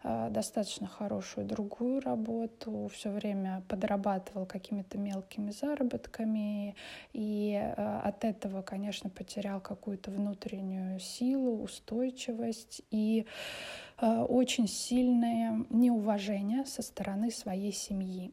э, 0.03 0.29
достаточно 0.31 0.87
хорошую 0.87 1.47
другую 1.47 2.01
работу, 2.01 2.91
все 2.93 3.11
время 3.11 3.63
подрабатывал 3.69 4.47
какими-то 4.47 4.99
мелкими 4.99 5.51
заработками 5.51 6.77
и 7.13 7.55
э, 7.55 8.01
от 8.05 8.25
этого, 8.25 8.63
конечно, 8.63 9.11
потерял 9.11 9.61
какую-то 9.61 10.11
внутреннюю 10.11 11.01
силу, 11.01 11.63
устойчивость 11.63 12.83
и 12.91 13.27
э, 14.01 14.07
очень 14.29 14.69
сильное 14.69 15.65
неуважение 15.71 16.65
со 16.67 16.83
стороны 16.83 17.31
своей 17.31 17.73
семьи. 17.73 18.33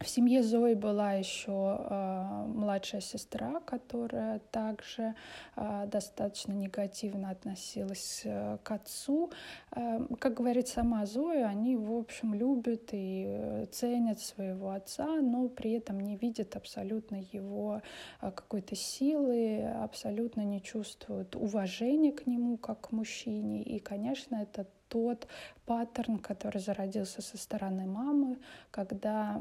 В 0.00 0.08
семье 0.08 0.44
Зои 0.44 0.74
была 0.74 1.14
еще 1.14 1.76
э, 1.80 2.44
младшая 2.46 3.00
сестра, 3.00 3.58
которая 3.66 4.38
также 4.52 5.16
э, 5.56 5.86
достаточно 5.90 6.52
негативно 6.52 7.30
относилась 7.30 8.22
э, 8.24 8.58
к 8.62 8.70
отцу. 8.70 9.32
Э, 9.72 9.98
как 10.20 10.34
говорит 10.34 10.68
сама 10.68 11.04
Зоя, 11.04 11.48
они, 11.48 11.74
в 11.74 11.92
общем, 11.92 12.32
любят 12.32 12.90
и 12.92 13.66
ценят 13.72 14.20
своего 14.20 14.70
отца, 14.70 15.20
но 15.20 15.48
при 15.48 15.72
этом 15.72 15.98
не 15.98 16.16
видят 16.16 16.54
абсолютно 16.54 17.20
его 17.32 17.82
э, 18.20 18.30
какой-то 18.30 18.76
силы, 18.76 19.64
абсолютно 19.82 20.42
не 20.42 20.62
чувствуют 20.62 21.34
уважения 21.34 22.12
к 22.12 22.24
нему 22.28 22.56
как 22.56 22.82
к 22.82 22.92
мужчине. 22.92 23.64
И, 23.64 23.80
конечно, 23.80 24.36
это 24.36 24.68
тот 24.88 25.26
паттерн, 25.68 26.18
который 26.18 26.60
зародился 26.60 27.20
со 27.20 27.36
стороны 27.36 27.84
мамы, 27.86 28.38
когда 28.70 29.38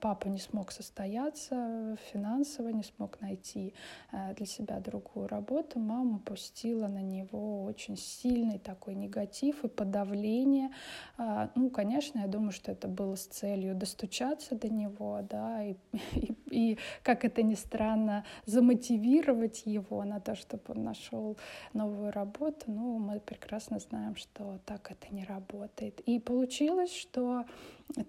папа 0.00 0.28
не 0.28 0.38
смог 0.38 0.72
состояться 0.72 1.96
финансово, 2.10 2.68
не 2.70 2.82
смог 2.82 3.20
найти 3.20 3.74
э, 4.12 4.34
для 4.34 4.46
себя 4.46 4.80
другую 4.80 5.28
работу, 5.28 5.78
мама 5.78 6.18
пустила 6.20 6.88
на 6.88 7.02
него 7.02 7.64
очень 7.64 7.98
сильный 7.98 8.58
такой 8.58 8.94
негатив 8.94 9.62
и 9.64 9.68
подавление. 9.68 10.70
А, 11.18 11.50
ну, 11.54 11.68
конечно, 11.68 12.20
я 12.20 12.26
думаю, 12.26 12.52
что 12.52 12.72
это 12.72 12.88
было 12.88 13.14
с 13.14 13.26
целью 13.26 13.74
достучаться 13.74 14.54
до 14.54 14.70
него, 14.70 15.20
да, 15.28 15.62
и, 15.64 15.76
и, 16.14 16.34
и 16.50 16.78
как 17.02 17.26
это 17.26 17.42
ни 17.42 17.56
странно, 17.56 18.24
замотивировать 18.46 19.62
его 19.66 20.02
на 20.04 20.18
то, 20.18 20.34
чтобы 20.34 20.62
он 20.68 20.84
нашел 20.84 21.36
новую 21.74 22.10
работу. 22.10 22.64
Ну, 22.68 22.98
мы 22.98 23.20
прекрасно 23.20 23.78
знаем, 23.78 24.16
что 24.16 24.58
так 24.64 24.90
это 24.90 25.14
не 25.14 25.24
работает. 25.24 26.00
И 26.00 26.18
получилось, 26.18 26.94
что 26.94 27.44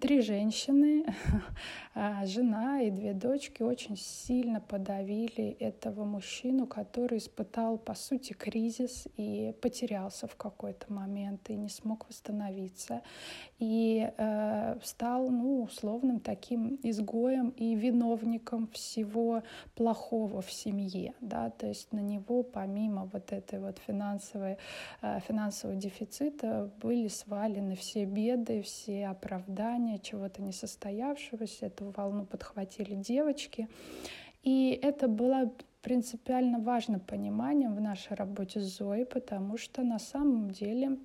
три 0.00 0.20
женщины, 0.20 1.04
а, 1.94 2.24
жена 2.26 2.80
и 2.80 2.90
две 2.90 3.12
дочки 3.12 3.62
очень 3.62 3.96
сильно 3.96 4.60
подавили 4.60 5.56
этого 5.60 6.04
мужчину, 6.04 6.66
который 6.66 7.18
испытал, 7.18 7.78
по 7.78 7.94
сути, 7.94 8.32
кризис 8.32 9.06
и 9.16 9.54
потерялся 9.60 10.26
в 10.26 10.36
какой-то 10.36 10.92
момент 10.92 11.50
и 11.50 11.56
не 11.56 11.68
смог 11.68 12.08
восстановиться. 12.08 13.02
И 13.58 14.10
э, 14.16 14.78
стал, 14.82 15.30
ну, 15.30 15.62
условным 15.62 16.20
таким 16.20 16.78
изгоем 16.82 17.50
и 17.50 17.74
виновником 17.74 18.68
всего 18.68 19.42
плохого 19.74 20.42
в 20.42 20.50
семье. 20.50 21.14
Да? 21.20 21.50
То 21.50 21.66
есть 21.66 21.92
на 21.92 22.00
него, 22.00 22.42
помимо 22.42 23.04
вот 23.12 23.32
этой 23.32 23.60
вот 23.60 23.78
финансовой, 23.78 24.58
э, 25.02 25.20
финансового 25.26 25.76
дефицита, 25.76 26.70
были 26.80 27.08
свалены 27.08 27.76
все 27.76 28.04
беды, 28.04 28.62
все 28.62 29.06
оправдания 29.06 29.73
чего-то 30.02 30.42
несостоявшегося. 30.42 31.66
Эту 31.66 31.92
волну 31.96 32.26
подхватили 32.26 32.94
девочки. 32.94 33.68
И 34.42 34.78
это 34.82 35.08
было 35.08 35.52
принципиально 35.82 36.58
важным 36.58 37.00
пониманием 37.00 37.74
в 37.74 37.80
нашей 37.80 38.14
работе 38.14 38.60
с 38.60 38.78
Зоей, 38.78 39.04
потому 39.04 39.58
что 39.58 39.82
на 39.82 39.98
самом 39.98 40.50
деле 40.50 40.98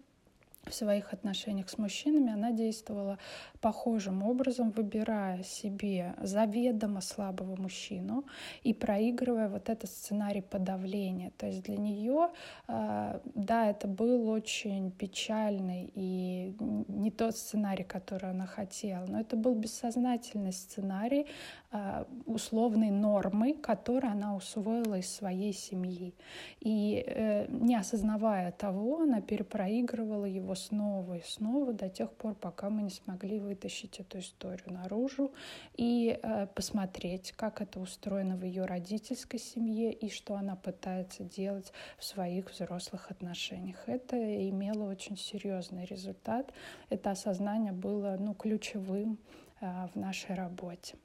в 0.65 0.73
своих 0.73 1.13
отношениях 1.13 1.69
с 1.69 1.77
мужчинами 1.77 2.31
она 2.31 2.51
действовала 2.51 3.17
похожим 3.61 4.23
образом, 4.23 4.71
выбирая 4.71 5.43
себе 5.43 6.15
заведомо 6.21 7.01
слабого 7.01 7.55
мужчину 7.55 8.25
и 8.63 8.73
проигрывая 8.73 9.49
вот 9.49 9.69
этот 9.69 9.89
сценарий 9.89 10.41
подавления. 10.41 11.31
То 11.37 11.47
есть 11.47 11.63
для 11.63 11.77
нее, 11.77 12.29
а, 12.67 13.21
да, 13.35 13.69
это 13.69 13.87
был 13.87 14.29
очень 14.29 14.91
печальный 14.91 15.91
и 15.95 16.55
не 16.87 17.11
тот 17.11 17.35
сценарий, 17.35 17.83
который 17.83 18.29
она 18.29 18.45
хотела, 18.45 19.05
но 19.07 19.19
это 19.19 19.35
был 19.35 19.55
бессознательный 19.55 20.53
сценарий 20.53 21.25
а, 21.71 22.07
условной 22.25 22.89
нормы, 22.89 23.53
которую 23.53 24.11
она 24.11 24.35
усвоила 24.35 24.95
из 24.95 25.13
своей 25.13 25.53
семьи. 25.53 26.13
И 26.59 27.03
э, 27.05 27.45
не 27.49 27.75
осознавая 27.75 28.51
того, 28.51 29.01
она 29.01 29.21
перепроигрывала 29.21 30.25
его 30.25 30.48
снова 30.55 31.17
и 31.17 31.21
снова 31.21 31.73
до 31.73 31.89
тех 31.89 32.11
пор, 32.13 32.35
пока 32.35 32.69
мы 32.69 32.83
не 32.83 32.89
смогли 32.89 33.39
вытащить 33.39 33.99
эту 33.99 34.19
историю 34.19 34.73
наружу 34.73 35.31
и 35.75 36.19
э, 36.21 36.47
посмотреть, 36.47 37.31
как 37.33 37.61
это 37.61 37.79
устроено 37.79 38.35
в 38.35 38.43
ее 38.43 38.65
родительской 38.65 39.39
семье 39.39 39.91
и 39.91 40.09
что 40.09 40.35
она 40.35 40.55
пытается 40.55 41.23
делать 41.23 41.71
в 41.97 42.03
своих 42.03 42.51
взрослых 42.51 43.11
отношениях. 43.11 43.77
Это 43.87 44.17
имело 44.49 44.89
очень 44.89 45.17
серьезный 45.17 45.85
результат. 45.85 46.53
Это 46.89 47.11
осознание 47.11 47.73
было 47.73 48.17
ну, 48.19 48.33
ключевым 48.33 49.17
э, 49.61 49.87
в 49.93 49.95
нашей 49.95 50.35
работе. 50.35 50.95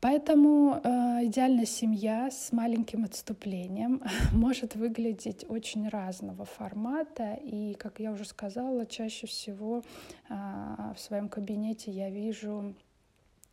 Поэтому 0.00 0.80
э, 0.82 1.26
идеальная 1.26 1.66
семья 1.66 2.30
с 2.30 2.52
маленьким 2.52 3.04
отступлением 3.04 4.02
может 4.32 4.74
выглядеть 4.74 5.44
очень 5.48 5.88
разного 5.88 6.46
формата. 6.46 7.34
И, 7.34 7.74
как 7.74 8.00
я 8.00 8.12
уже 8.12 8.24
сказала, 8.24 8.86
чаще 8.86 9.26
всего 9.26 9.82
э, 10.28 10.34
в 10.96 10.98
своем 10.98 11.28
кабинете 11.28 11.90
я 11.90 12.08
вижу 12.08 12.74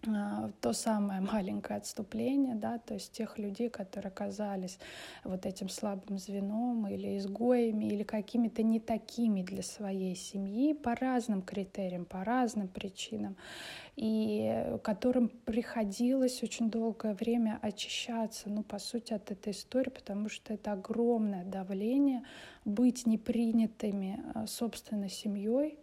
то 0.03 0.73
самое 0.73 1.21
маленькое 1.21 1.79
отступление, 1.79 2.55
да, 2.55 2.77
то 2.77 2.93
есть 2.93 3.11
тех 3.11 3.39
людей, 3.39 3.69
которые 3.69 4.09
оказались 4.09 4.77
вот 5.23 5.45
этим 5.45 5.69
слабым 5.69 6.19
звеном 6.19 6.87
или 6.87 7.17
изгоями, 7.17 7.85
или 7.85 8.03
какими-то 8.03 8.61
не 8.61 8.79
такими 8.79 9.41
для 9.41 9.63
своей 9.63 10.15
семьи 10.15 10.73
по 10.73 10.95
разным 10.95 11.41
критериям, 11.41 12.05
по 12.05 12.23
разным 12.23 12.67
причинам, 12.67 13.35
и 13.95 14.77
которым 14.83 15.29
приходилось 15.29 16.43
очень 16.43 16.69
долгое 16.69 17.15
время 17.15 17.57
очищаться, 17.63 18.49
ну, 18.49 18.61
по 18.61 18.77
сути, 18.77 19.13
от 19.13 19.31
этой 19.31 19.51
истории, 19.51 19.89
потому 19.89 20.29
что 20.29 20.53
это 20.53 20.73
огромное 20.73 21.43
давление 21.43 22.23
быть 22.63 23.07
непринятыми 23.07 24.23
а, 24.35 24.45
собственной 24.45 25.09
семьей, 25.09 25.79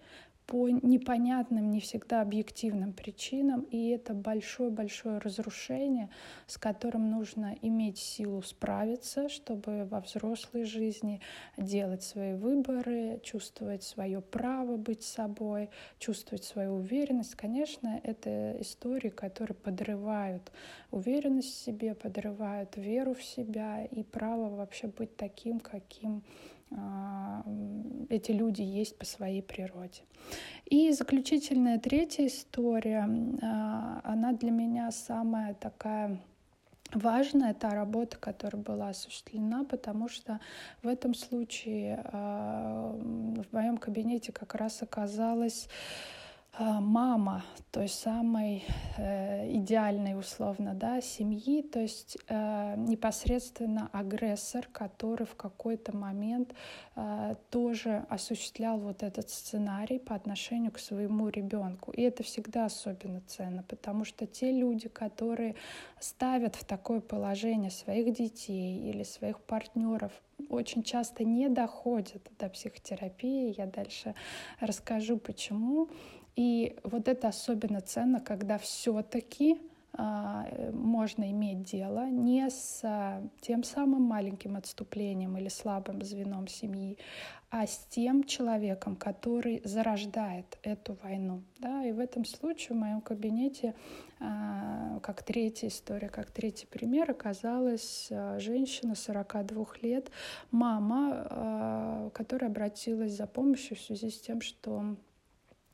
по 0.46 0.68
непонятным, 0.68 1.70
не 1.70 1.80
всегда 1.80 2.20
объективным 2.20 2.92
причинам, 2.92 3.62
и 3.62 3.88
это 3.88 4.12
большое-большое 4.12 5.18
разрушение, 5.18 6.11
с 6.46 6.59
которым 6.59 7.11
нужно 7.11 7.57
иметь 7.62 7.98
силу 7.98 8.42
справиться, 8.42 9.28
чтобы 9.28 9.87
во 9.90 10.00
взрослой 10.00 10.64
жизни 10.64 11.20
делать 11.57 12.02
свои 12.02 12.35
выборы, 12.35 13.20
чувствовать 13.22 13.85
свое 13.85 14.20
право 14.20 14.76
быть 14.76 15.02
собой, 15.02 15.70
чувствовать 15.98 16.44
свою 16.44 16.74
уверенность. 16.74 17.37
Конечно, 17.37 18.00
это 18.02 18.61
истории, 18.61 19.11
которые 19.11 19.57
подрывают 19.57 20.52
уверенность 20.90 21.54
в 21.54 21.64
себе, 21.64 21.94
подрывают 21.94 22.76
веру 22.76 23.14
в 23.14 23.22
себя 23.22 23.85
и 23.85 24.02
право 24.02 24.54
вообще 24.54 24.88
быть 24.88 25.16
таким, 25.16 25.59
каким 25.59 26.22
эти 28.08 28.32
люди 28.32 28.62
есть 28.62 28.96
по 28.98 29.04
своей 29.04 29.42
природе. 29.42 30.02
И 30.66 30.90
заключительная 30.92 31.78
третья 31.78 32.26
история, 32.26 33.06
а, 33.42 34.00
она 34.04 34.32
для 34.32 34.50
меня 34.50 34.90
самая 34.90 35.54
такая 35.54 36.20
важная, 36.92 37.54
та 37.54 37.70
работа, 37.70 38.16
которая 38.16 38.62
была 38.62 38.88
осуществлена, 38.90 39.64
потому 39.64 40.08
что 40.08 40.40
в 40.82 40.88
этом 40.88 41.14
случае 41.14 42.02
а, 42.04 42.92
в 42.92 43.52
моем 43.52 43.76
кабинете 43.76 44.32
как 44.32 44.54
раз 44.54 44.82
оказалась 44.82 45.68
а, 45.68 46.23
мама 46.58 47.42
той 47.72 47.88
самой 47.88 48.62
э, 48.96 49.52
идеальной 49.56 50.16
условно 50.16 50.74
да, 50.74 51.00
семьи, 51.00 51.62
то 51.62 51.80
есть 51.80 52.16
э, 52.28 52.74
непосредственно 52.76 53.90
агрессор, 53.92 54.68
который 54.70 55.26
в 55.26 55.34
какой-то 55.34 55.96
момент 55.96 56.54
э, 56.94 57.34
тоже 57.50 58.06
осуществлял 58.08 58.78
вот 58.78 59.02
этот 59.02 59.30
сценарий 59.30 59.98
по 59.98 60.14
отношению 60.14 60.70
к 60.70 60.78
своему 60.78 61.28
ребенку. 61.28 61.90
И 61.90 62.02
это 62.02 62.22
всегда 62.22 62.66
особенно 62.66 63.20
ценно, 63.26 63.64
потому 63.64 64.04
что 64.04 64.24
те 64.26 64.52
люди, 64.52 64.88
которые 64.88 65.56
ставят 65.98 66.54
в 66.54 66.64
такое 66.64 67.00
положение 67.00 67.72
своих 67.72 68.14
детей 68.14 68.88
или 68.88 69.02
своих 69.02 69.40
партнеров, 69.40 70.12
очень 70.48 70.84
часто 70.84 71.24
не 71.24 71.48
доходят 71.48 72.22
до 72.38 72.48
психотерапии. 72.48 73.54
Я 73.56 73.66
дальше 73.66 74.14
расскажу, 74.60 75.18
почему. 75.18 75.88
И 76.36 76.76
вот 76.82 77.08
это 77.08 77.28
особенно 77.28 77.80
ценно, 77.80 78.20
когда 78.20 78.58
все-таки 78.58 79.60
а, 79.96 80.48
можно 80.72 81.30
иметь 81.30 81.62
дело 81.62 82.08
не 82.10 82.50
с 82.50 82.80
а, 82.82 83.22
тем 83.40 83.62
самым 83.62 84.02
маленьким 84.02 84.56
отступлением 84.56 85.36
или 85.38 85.46
слабым 85.46 86.02
звеном 86.02 86.48
семьи, 86.48 86.98
а 87.50 87.64
с 87.64 87.86
тем 87.90 88.24
человеком, 88.24 88.96
который 88.96 89.62
зарождает 89.64 90.58
эту 90.62 90.98
войну. 91.04 91.42
Да? 91.60 91.84
И 91.84 91.92
в 91.92 92.00
этом 92.00 92.24
случае 92.24 92.76
в 92.76 92.80
моем 92.80 93.00
кабинете, 93.00 93.76
а, 94.18 94.98
как 95.00 95.22
третья 95.22 95.68
история, 95.68 96.08
как 96.08 96.32
третий 96.32 96.66
пример, 96.66 97.12
оказалась 97.12 98.10
женщина 98.38 98.96
42 98.96 99.66
лет, 99.82 100.10
мама, 100.50 102.10
которая 102.12 102.50
обратилась 102.50 103.12
за 103.12 103.28
помощью 103.28 103.76
в 103.76 103.80
связи 103.80 104.10
с 104.10 104.20
тем, 104.20 104.40
что 104.40 104.96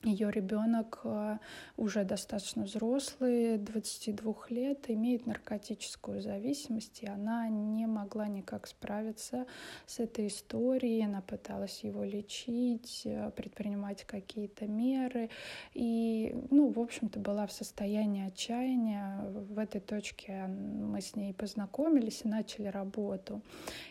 ее 0.03 0.31
ребенок 0.31 1.01
э, 1.05 1.37
уже 1.77 2.05
достаточно 2.05 2.63
взрослый, 2.63 3.59
22 3.59 4.35
лет, 4.49 4.89
имеет 4.89 5.27
наркотическую 5.27 6.23
зависимость, 6.23 7.03
и 7.03 7.07
она 7.07 7.49
не 7.49 7.87
могла 7.87 8.27
никак 8.27 8.67
справиться 8.67 9.45
с 9.87 9.99
этой 10.01 10.29
историей. 10.29 11.05
Она 11.05 11.21
пыталась 11.21 11.85
его 11.85 12.03
лечить, 12.03 13.03
э, 13.05 13.31
предпринимать 13.37 14.05
какие-то 14.05 14.67
меры. 14.67 15.29
И, 15.75 16.35
ну, 16.51 16.71
в 16.71 16.81
общем-то, 16.81 17.21
была 17.21 17.47
в 17.47 17.53
состоянии 17.53 18.27
отчаяния. 18.27 19.21
В 19.51 19.59
этой 19.59 19.83
точке 19.83 20.47
мы 20.47 21.03
с 21.03 21.15
ней 21.15 21.35
познакомились 21.35 22.23
и 22.25 22.29
начали 22.29 22.69
работу. 22.69 23.43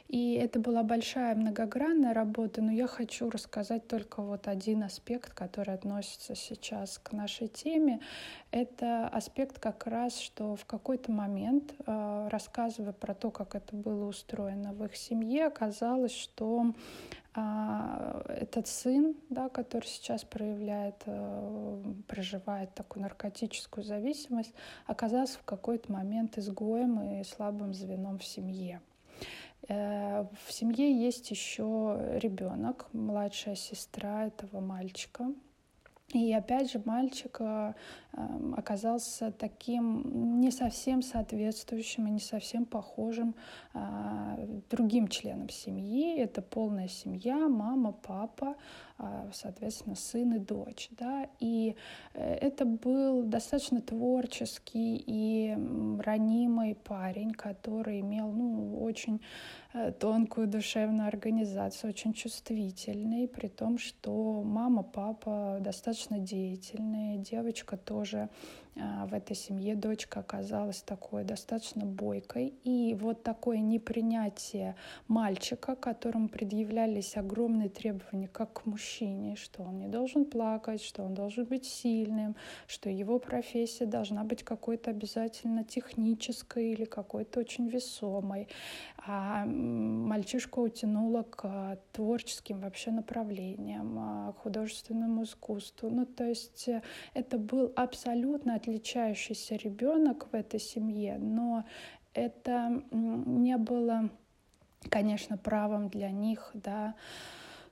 И 0.08 0.34
это 0.34 0.60
была 0.60 0.82
большая 0.82 1.36
многогранная 1.36 2.16
работа, 2.16 2.64
но 2.64 2.72
я 2.72 2.88
хочу 2.88 3.30
рассказать 3.30 3.88
только 3.88 4.24
вот 4.24 4.48
один 4.48 4.82
аспект, 4.82 5.36
который 5.36 5.76
относится 5.76 5.99
сейчас 6.02 7.00
к 7.00 7.12
нашей 7.12 7.48
теме. 7.48 8.00
Это 8.52 9.08
аспект 9.08 9.60
как 9.60 9.88
раз, 9.88 10.18
что 10.20 10.56
в 10.56 10.66
какой-то 10.66 11.12
момент, 11.12 11.74
э, 11.86 12.28
рассказывая 12.30 12.94
про 12.94 13.14
то, 13.14 13.32
как 13.32 13.56
это 13.56 13.76
было 13.76 14.06
устроено 14.06 14.74
в 14.74 14.84
их 14.86 14.96
семье, 14.96 15.48
оказалось, 15.48 16.14
что 16.14 16.74
а, 17.36 18.24
этот 18.28 18.68
сын, 18.68 19.16
да, 19.30 19.50
который 19.50 19.86
сейчас 19.86 20.24
проявляет, 20.24 21.04
э, 21.06 21.94
проживает 22.08 22.74
такую 22.74 23.04
наркотическую 23.04 23.84
зависимость, 23.84 24.54
оказался 24.88 25.38
в 25.38 25.44
какой-то 25.44 25.92
момент 25.92 26.38
изгоем 26.38 27.02
и 27.02 27.24
слабым 27.24 27.74
звеном 27.74 28.18
в 28.18 28.26
семье. 28.26 28.82
Э, 29.68 30.26
в 30.46 30.52
семье 30.52 30.92
есть 30.92 31.30
еще 31.30 32.18
ребенок, 32.20 32.88
младшая 32.94 33.56
сестра 33.56 34.26
этого 34.26 34.60
мальчика. 34.60 35.32
И 36.14 36.34
опять 36.34 36.72
же, 36.72 36.82
мальчик 36.86 37.38
э, 37.40 37.74
эм, 38.14 38.56
оказался 38.58 39.32
таким 39.32 40.40
не 40.42 40.50
совсем 40.50 41.04
соответствующим 41.04 42.08
и 42.08 42.12
не 42.12 42.20
совсем 42.20 42.66
похожим 42.66 43.36
э, 43.76 44.60
другим 44.72 45.08
членам 45.08 45.50
семьи. 45.50 46.18
Это 46.18 46.42
полная 46.42 46.88
семья, 46.88 47.48
мама, 47.48 47.92
папа, 47.92 48.56
соответственно, 49.34 49.96
сын 49.96 50.34
и 50.34 50.40
дочь. 50.40 50.90
Да? 50.92 51.28
И 51.40 51.76
это 52.14 52.66
был 52.66 53.24
достаточно 53.24 53.82
творческий 53.82 55.04
и 55.06 55.58
ранимый 56.02 56.76
парень, 56.76 57.32
который 57.32 58.02
имел 58.02 58.32
ну, 58.32 58.82
очень 58.82 59.22
Э, 59.72 59.92
тонкую 59.92 60.48
душевную 60.48 61.08
организацию, 61.08 61.92
очень 61.92 62.12
чувствительный, 62.12 63.28
при 63.28 63.48
том, 63.50 63.78
что 63.78 64.42
мама, 64.44 64.82
папа 64.82 65.60
достаточно 65.62 66.18
деятельные, 66.18 67.20
девочка 67.20 67.78
тоже 67.78 68.18
а, 68.18 68.30
в 68.76 69.14
этой 69.14 69.36
семье 69.36 69.76
дочка 69.76 70.22
оказалась 70.22 70.82
такой 70.82 71.24
достаточно 71.24 71.86
бойкой. 71.86 72.54
И 72.64 72.96
вот 73.00 73.24
такое 73.24 73.60
непринятие 73.60 74.76
мальчика, 75.08 75.76
которому 75.76 76.30
предъявлялись 76.30 77.18
огромные 77.18 77.70
требования 77.70 78.28
как 78.28 78.54
к 78.54 78.66
мужчине, 78.66 79.36
что 79.36 79.64
он 79.64 79.80
не 79.80 79.88
должен 79.88 80.26
плакать, 80.26 80.82
что 80.82 81.04
он 81.04 81.14
должен 81.14 81.46
быть 81.46 81.66
сильным, 81.66 82.36
что 82.68 82.90
его 82.90 83.20
профессия 83.20 83.86
должна 83.86 84.24
быть 84.24 84.44
какой-то 84.44 84.92
обязательно 84.92 85.64
технической 85.64 86.72
или 86.72 86.86
какой-то 86.86 87.40
очень 87.40 87.68
весомой. 87.68 88.48
А 89.06 89.46
мальчишку 89.46 90.62
утянуло 90.62 91.24
к 91.24 91.80
творческим 91.94 92.60
вообще 92.60 92.92
направлениям, 92.92 93.98
а, 93.98 94.34
к 94.34 94.40
художественному 94.40 95.24
искусству. 95.24 95.90
Ну, 95.90 96.06
то 96.06 96.26
есть 96.26 96.68
э, 96.68 96.82
это 97.14 97.38
был 97.38 97.72
абсолютно 97.76 98.56
отличающийся 98.60 99.56
ребенок 99.56 100.28
в 100.32 100.36
этой 100.36 100.60
семье, 100.60 101.18
но 101.18 101.66
это 102.14 102.84
не 102.92 103.58
было, 103.58 104.10
конечно, 104.90 105.38
правом 105.38 105.90
для 105.90 106.12
них, 106.12 106.52
да, 106.54 106.96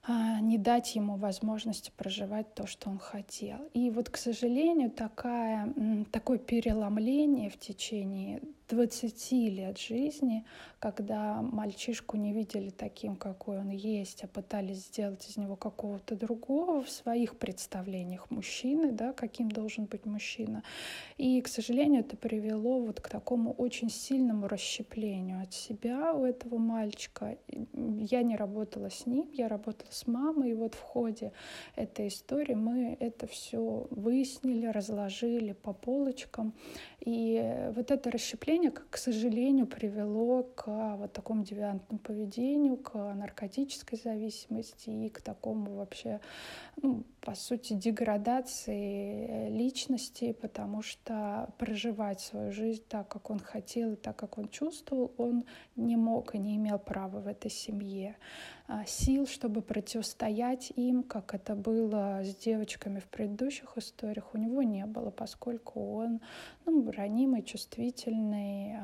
а, 0.10 0.40
не 0.40 0.58
дать 0.58 0.96
ему 0.96 1.18
возможности 1.18 1.92
проживать 1.98 2.54
то, 2.54 2.66
что 2.66 2.90
он 2.90 2.98
хотел. 2.98 3.58
И 3.74 3.90
вот, 3.90 4.10
к 4.10 4.16
сожалению, 4.16 4.90
такая, 4.90 5.74
такое 6.12 6.38
переломление 6.38 7.50
в 7.50 7.60
течение 7.60 8.42
20 8.70 9.32
лет 9.32 9.78
жизни, 9.78 10.46
когда 10.80 11.42
мальчишку 11.42 12.18
не 12.18 12.34
видели 12.34 12.70
таким, 12.70 13.16
какой 13.16 13.60
он 13.60 13.70
есть, 13.70 14.24
а 14.24 14.28
пытались 14.28 14.86
сделать 14.88 15.28
из 15.30 15.38
него 15.38 15.56
какого-то 15.56 16.16
другого 16.16 16.84
в 16.84 16.90
своих 16.90 17.38
представлениях 17.38 18.30
мужчины, 18.30 18.92
да, 18.92 19.14
каким 19.14 19.50
должен 19.50 19.86
быть 19.86 20.06
мужчина. 20.06 20.64
И, 21.18 21.42
к 21.42 21.48
сожалению, 21.48 22.02
это 22.02 22.18
привело 22.18 22.80
вот 22.80 23.00
к 23.00 23.10
такому 23.10 23.54
очень 23.54 23.90
сильному 23.90 24.48
расщеплению 24.48 25.42
от 25.42 25.54
себя 25.54 26.14
у 26.14 26.26
этого 26.26 26.58
мальчика. 26.58 27.38
Я 27.74 28.22
не 28.22 28.36
работала 28.36 28.90
с 28.90 29.06
ним, 29.06 29.30
я 29.34 29.48
работала 29.48 29.92
с 29.92 30.06
мамой, 30.08 30.52
и 30.52 30.54
вот 30.54 30.76
в 30.76 30.82
ходе 30.82 31.32
этой 31.76 32.10
истории 32.10 32.54
мы 32.54 32.98
это 33.00 33.28
все 33.28 33.88
выяснили, 33.90 34.68
разложили 34.68 35.54
по 35.54 35.74
полочкам. 35.74 36.54
И 37.08 37.72
вот 37.74 37.90
это 37.90 38.12
расщепление, 38.12 38.70
к 38.70 38.98
сожалению, 38.98 39.66
привело 39.66 40.44
к 40.44 40.68
вот 40.98 41.14
такому 41.14 41.42
девиантному 41.42 42.00
поведению, 42.00 42.76
к 42.76 42.96
наркотической 42.96 43.98
зависимости 43.98 44.90
и 44.90 45.08
к 45.08 45.22
такому 45.22 45.78
вообще, 45.78 46.20
ну, 46.82 47.06
по 47.22 47.34
сути, 47.34 47.72
деградации 47.72 49.48
личности, 49.48 50.34
потому 50.34 50.82
что 50.82 51.54
проживать 51.58 52.20
свою 52.20 52.52
жизнь 52.52 52.84
так, 52.90 53.08
как 53.08 53.30
он 53.30 53.40
хотел 53.40 53.94
и 53.94 53.96
так, 53.96 54.18
как 54.18 54.38
он 54.38 54.50
чувствовал, 54.50 55.14
он 55.18 55.46
не 55.78 55.96
мог 55.96 56.36
и 56.36 56.38
не 56.38 56.58
имел 56.58 56.78
права 56.78 57.22
в 57.22 57.28
этой 57.28 57.50
семье. 57.50 58.18
А, 58.70 58.86
сил, 58.86 59.26
чтобы 59.28 59.62
противостоять 59.62 60.74
им, 60.76 61.02
как 61.04 61.34
это 61.34 61.56
было 61.56 62.22
с 62.22 62.36
девочками 62.36 63.00
в 63.00 63.06
предыдущих 63.06 63.78
историях, 63.78 64.34
у 64.34 64.38
него 64.38 64.62
не 64.62 64.86
было, 64.86 65.10
поскольку 65.10 65.96
он 65.96 66.20
ну, 66.66 66.92
ранимый, 66.92 67.44
чувствительный, 67.44 68.76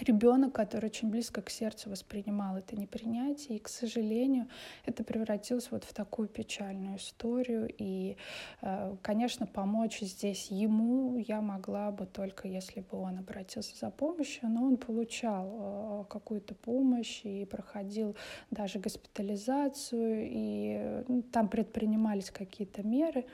ребенок, 0.00 0.52
который 0.52 0.86
очень 0.86 1.10
близко 1.10 1.42
к 1.42 1.50
сердцу 1.50 1.90
воспринимал 1.90 2.56
это 2.56 2.76
непринятие, 2.76 3.58
и, 3.58 3.60
к 3.60 3.68
сожалению, 3.68 4.48
это 4.84 5.04
превратилось 5.04 5.70
вот 5.70 5.84
в 5.84 5.92
такую 5.92 6.28
печальную 6.28 6.96
историю. 6.96 7.68
И, 7.76 8.16
э, 8.62 8.96
конечно, 9.02 9.46
помочь 9.46 10.00
здесь 10.00 10.50
ему 10.50 11.16
я 11.18 11.40
могла 11.40 11.90
бы 11.90 12.06
только 12.06 12.48
если 12.48 12.80
бы 12.80 12.98
он 12.98 13.18
обратился 13.18 13.76
за 13.76 13.90
помощью, 13.90 14.48
но 14.48 14.64
он 14.64 14.76
получал 14.76 15.48
э, 15.52 16.04
какую-то 16.08 16.54
помощь 16.54 17.20
и 17.24 17.44
проходил 17.44 18.16
даже 18.50 18.78
госпитализацию, 18.78 20.28
и 20.30 21.04
ну, 21.08 21.22
там 21.22 21.48
предпринимались 21.48 22.30
какие-то 22.30 22.82
меры 22.82 23.24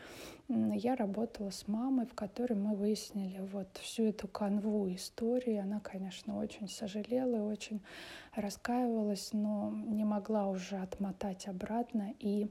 я 0.49 0.97
работала 0.97 1.51
с 1.51 1.69
мамой, 1.69 2.07
в 2.07 2.15
которой 2.15 2.55
мы 2.55 2.75
выяснили 2.75 3.41
вот 3.53 3.69
всю 3.77 4.05
эту 4.05 4.29
канву 4.29 4.89
истории. 4.95 5.57
Она, 5.57 5.81
конечно, 5.81 6.39
очень 6.39 6.69
сожалела 6.69 7.37
и 7.37 7.53
очень 7.53 7.83
раскаивалась, 8.35 9.31
но 9.33 9.71
не 9.71 10.05
могла 10.05 10.49
уже 10.49 10.77
отмотать 10.77 11.49
обратно. 11.49 12.15
И 12.19 12.51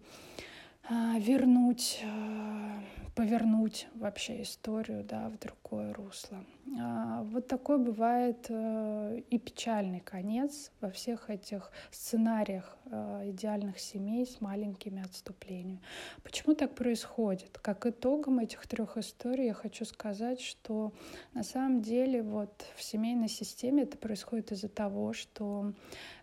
вернуть 0.89 2.01
а, 2.05 2.79
повернуть 3.15 3.87
вообще 3.95 4.43
историю 4.43 5.03
да, 5.03 5.29
в 5.29 5.39
другое 5.39 5.91
русло. 5.93 6.37
А, 6.79 7.23
вот 7.23 7.47
такой 7.47 7.79
бывает 7.79 8.45
э, 8.49 9.21
и 9.29 9.39
печальный 9.39 10.01
конец 10.01 10.71
во 10.81 10.91
всех 10.91 11.29
этих 11.29 11.71
сценариях 11.91 12.77
идеальных 13.25 13.79
семей 13.79 14.25
с 14.25 14.39
маленькими 14.39 15.03
отступлениями. 15.03 15.81
Почему 16.23 16.55
так 16.55 16.73
происходит? 16.73 17.57
Как 17.61 17.85
итогом 17.85 18.39
этих 18.39 18.65
трех 18.65 18.95
историй 18.95 19.47
я 19.47 19.53
хочу 19.53 19.83
сказать, 19.83 20.39
что 20.39 20.93
на 21.33 21.43
самом 21.43 21.81
деле 21.81 22.23
вот 22.23 22.65
в 22.75 22.83
семейной 22.83 23.27
системе 23.27 23.83
это 23.83 23.97
происходит 23.97 24.53
из-за 24.53 24.69
того, 24.69 25.11
что 25.11 25.73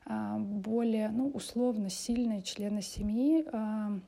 а, 0.06 0.38
более 0.38 1.10
ну, 1.10 1.28
условно 1.28 1.90
сильные 1.90 2.40
члены 2.42 2.80
семьи 2.80 3.44
а, 3.52 3.98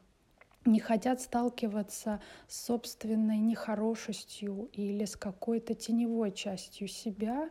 не 0.67 0.81
хотят 0.81 1.21
сталкиваться 1.21 2.21
с 2.49 2.67
собственной 2.67 3.39
нехорошестью 3.39 4.69
или 4.73 5.05
с 5.05 5.17
какой-то 5.17 5.75
теневой 5.75 6.33
частью 6.33 6.89
себя, 6.89 7.49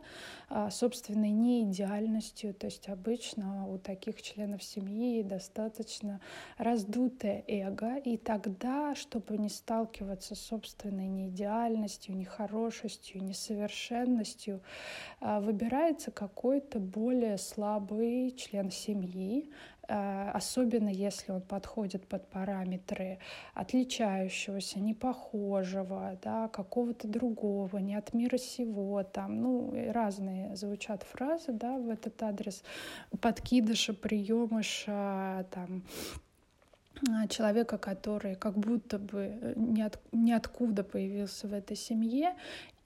а, 0.48 0.70
собственной 0.70 1.30
неидеальностью. 1.30 2.54
То 2.54 2.66
есть 2.66 2.88
обычно 2.88 3.66
у 3.68 3.78
таких 3.78 4.22
членов 4.22 4.62
семьи 4.62 5.22
достаточно 5.22 6.20
раздутое 6.58 7.44
эго, 7.46 7.96
и 7.96 8.16
тогда, 8.16 8.94
чтобы 8.94 9.38
не 9.38 9.48
сталкиваться 9.48 10.34
с 10.34 10.40
собственной 10.40 11.08
неидеальностью, 11.08 12.16
нехорошестью, 12.16 13.22
несовершенностью, 13.22 14.60
а, 15.20 15.40
выбирается 15.40 16.10
какой-то 16.10 16.78
более 16.78 17.38
слабый 17.38 18.30
член 18.32 18.70
семьи, 18.70 19.50
особенно 19.88 20.88
если 20.88 21.32
он 21.32 21.40
подходит 21.40 22.06
под 22.06 22.28
параметры 22.28 23.18
отличающегося, 23.54 24.80
непохожего, 24.80 26.18
да, 26.22 26.48
какого-то 26.48 27.08
другого, 27.08 27.78
не 27.78 27.94
от 27.94 28.14
мира 28.14 28.38
сего, 28.38 29.02
там, 29.02 29.40
ну, 29.40 29.92
разные 29.92 30.54
звучат 30.56 31.02
фразы, 31.04 31.52
да, 31.52 31.78
в 31.78 31.88
этот 31.88 32.22
адрес, 32.22 32.62
подкидыша, 33.20 33.94
приемыша, 33.94 35.46
там, 35.50 35.84
э, 36.16 36.25
человека, 37.28 37.78
который 37.78 38.34
как 38.34 38.56
будто 38.56 38.98
бы 38.98 39.38
э, 39.40 39.52
ниот, 39.56 39.98
ниоткуда 40.12 40.82
появился 40.82 41.46
в 41.46 41.52
этой 41.52 41.76
семье 41.76 42.34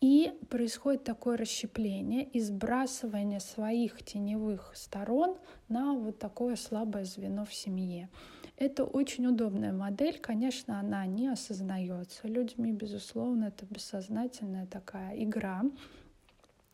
и 0.00 0.32
происходит 0.48 1.04
такое 1.04 1.36
расщепление 1.36 2.24
и 2.24 2.40
сбрасывание 2.40 3.40
своих 3.40 4.02
теневых 4.02 4.72
сторон 4.74 5.36
на 5.68 5.92
вот 5.92 6.18
такое 6.18 6.56
слабое 6.56 7.04
звено 7.04 7.44
в 7.44 7.54
семье. 7.54 8.08
Это 8.56 8.84
очень 8.84 9.26
удобная 9.26 9.72
модель, 9.72 10.18
конечно, 10.18 10.80
она 10.80 11.06
не 11.06 11.28
осознается 11.28 12.28
людьми, 12.28 12.72
безусловно, 12.72 13.46
это 13.46 13.64
бессознательная 13.70 14.66
такая 14.66 15.22
игра, 15.22 15.62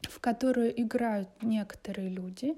в 0.03 0.21
которую 0.21 0.79
играют 0.81 1.29
некоторые 1.43 2.09
люди, 2.09 2.55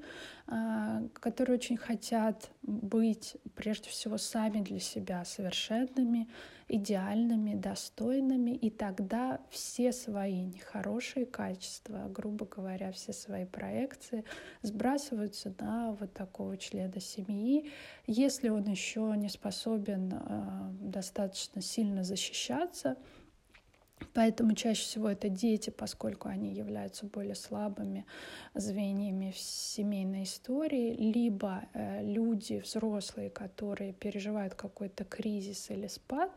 а, 0.46 1.02
которые 1.14 1.56
очень 1.56 1.76
хотят 1.76 2.50
быть 2.62 3.36
прежде 3.54 3.90
всего 3.90 4.18
сами 4.18 4.60
для 4.60 4.80
себя 4.80 5.24
совершенными, 5.24 6.28
идеальными, 6.68 7.54
достойными, 7.54 8.50
и 8.50 8.70
тогда 8.70 9.40
все 9.50 9.92
свои 9.92 10.42
нехорошие 10.42 11.26
качества, 11.26 12.06
грубо 12.08 12.46
говоря, 12.46 12.92
все 12.92 13.12
свои 13.12 13.46
проекции 13.46 14.24
сбрасываются 14.62 15.54
на 15.58 15.92
вот 15.92 16.12
такого 16.12 16.56
члена 16.58 17.00
семьи. 17.00 17.70
Если 18.06 18.48
он 18.48 18.64
еще 18.64 19.14
не 19.16 19.28
способен 19.28 20.12
э, 20.12 20.70
достаточно 20.80 21.62
сильно 21.62 22.04
защищаться, 22.04 22.96
Поэтому 24.14 24.54
чаще 24.54 24.82
всего 24.82 25.08
это 25.08 25.28
дети, 25.28 25.70
поскольку 25.70 26.28
они 26.28 26.52
являются 26.52 27.06
более 27.06 27.34
слабыми 27.34 28.04
звеньями 28.54 29.32
в 29.32 29.38
семейной 29.38 30.24
истории, 30.24 30.94
либо 30.94 31.62
э, 31.74 32.02
люди 32.04 32.62
взрослые, 32.64 33.30
которые 33.30 33.92
переживают 33.92 34.54
какой-то 34.54 35.04
кризис 35.04 35.70
или 35.70 35.86
спад, 35.86 36.30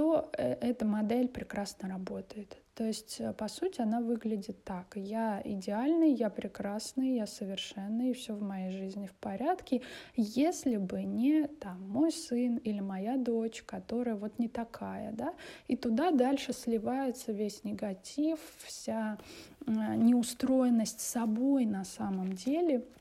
то 0.00 0.30
э, 0.38 0.54
эта 0.62 0.86
модель 0.86 1.28
прекрасно 1.28 1.86
работает. 1.86 2.56
То 2.74 2.84
есть, 2.84 3.16
э, 3.20 3.34
по 3.34 3.48
сути, 3.48 3.82
она 3.82 4.00
выглядит 4.00 4.64
так. 4.64 4.96
Я 4.96 5.42
идеальный, 5.44 6.14
я 6.14 6.30
прекрасный, 6.30 7.16
я 7.16 7.26
совершенный, 7.26 8.12
и 8.12 8.14
все 8.14 8.32
в 8.32 8.40
моей 8.40 8.70
жизни 8.70 9.06
в 9.06 9.12
порядке. 9.12 9.82
Если 10.16 10.78
бы 10.78 11.02
не 11.02 11.48
там, 11.48 11.86
мой 11.86 12.12
сын 12.12 12.56
или 12.56 12.80
моя 12.80 13.18
дочь, 13.18 13.62
которая 13.66 14.16
вот 14.16 14.38
не 14.38 14.48
такая, 14.48 15.12
да, 15.12 15.34
и 15.68 15.76
туда 15.76 16.12
дальше 16.12 16.54
сливается 16.54 17.32
весь 17.32 17.62
негатив, 17.62 18.38
вся 18.64 19.18
э, 19.66 19.70
неустроенность 19.96 21.00
собой 21.00 21.66
на 21.66 21.84
самом 21.84 22.32
деле— 22.32 22.86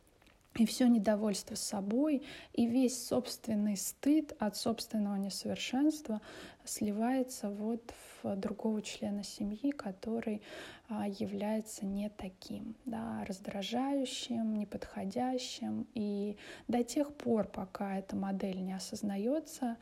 и 0.56 0.66
все 0.66 0.88
недовольство 0.88 1.56
собой, 1.56 2.24
и 2.54 2.66
весь 2.66 3.08
собственный 3.08 3.78
стыд 3.78 4.34
от 4.40 4.58
собственного 4.58 5.16
несовершенства 5.16 6.22
сливается 6.66 7.50
вот 7.50 7.94
в 8.22 8.36
другого 8.36 8.82
члена 8.82 9.24
семьи, 9.24 9.72
который 9.72 10.42
а, 10.90 11.08
является 11.08 11.86
не 11.86 12.10
таким, 12.10 12.76
да, 12.86 13.24
раздражающим, 13.28 14.56
неподходящим. 14.56 15.88
И 15.94 16.36
до 16.68 16.84
тех 16.84 17.14
пор, 17.14 17.48
пока 17.48 17.98
эта 17.98 18.16
модель 18.16 18.62
не 18.62 18.74
осознается, 18.74 19.78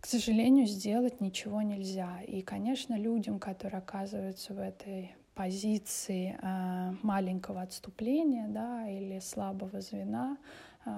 к 0.00 0.06
сожалению, 0.06 0.66
сделать 0.66 1.20
ничего 1.20 1.62
нельзя. 1.62 2.20
И, 2.22 2.42
конечно, 2.42 2.94
людям, 2.96 3.40
которые 3.40 3.78
оказываются 3.78 4.54
в 4.54 4.60
этой 4.60 5.16
позиции 5.38 6.36
э, 6.42 6.94
маленького 7.04 7.62
отступления 7.62 8.48
да, 8.48 8.88
или 8.88 9.20
слабого 9.20 9.80
звена 9.80 10.36
э, 10.84 10.90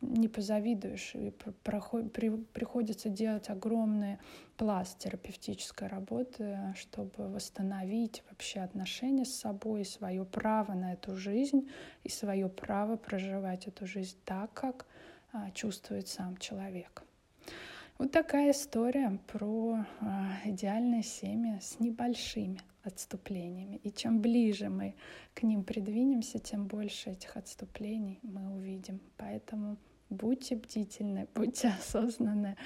не 0.00 0.26
позавидуешь. 0.26 1.14
И 1.14 1.30
проход, 1.62 2.12
при, 2.12 2.30
приходится 2.30 3.08
делать 3.08 3.48
огромный 3.48 4.18
пласт 4.56 4.98
терапевтической 4.98 5.86
работы, 5.86 6.58
чтобы 6.74 7.28
восстановить 7.28 8.24
вообще 8.28 8.60
отношения 8.60 9.24
с 9.24 9.36
собой, 9.36 9.84
свое 9.84 10.24
право 10.24 10.72
на 10.72 10.94
эту 10.94 11.14
жизнь 11.14 11.70
и 12.02 12.08
свое 12.08 12.48
право 12.48 12.96
проживать 12.96 13.68
эту 13.68 13.86
жизнь 13.86 14.16
так, 14.24 14.52
как 14.54 14.86
э, 15.32 15.52
чувствует 15.54 16.08
сам 16.08 16.36
человек. 16.38 17.04
Вот 18.00 18.12
такая 18.12 18.52
история 18.52 19.20
про 19.26 19.84
э, 20.00 20.04
идеальное 20.46 21.02
семя 21.02 21.58
с 21.60 21.80
небольшими 21.80 22.62
отступлениями. 22.82 23.76
И 23.76 23.92
чем 23.92 24.22
ближе 24.22 24.70
мы 24.70 24.94
к 25.34 25.42
ним 25.42 25.64
придвинемся, 25.64 26.38
тем 26.38 26.66
больше 26.66 27.10
этих 27.10 27.36
отступлений 27.36 28.18
мы 28.22 28.54
увидим. 28.54 29.02
Поэтому 29.18 29.76
будьте 30.08 30.56
бдительны, 30.56 31.28
будьте 31.34 31.68
осознанны 31.78 32.56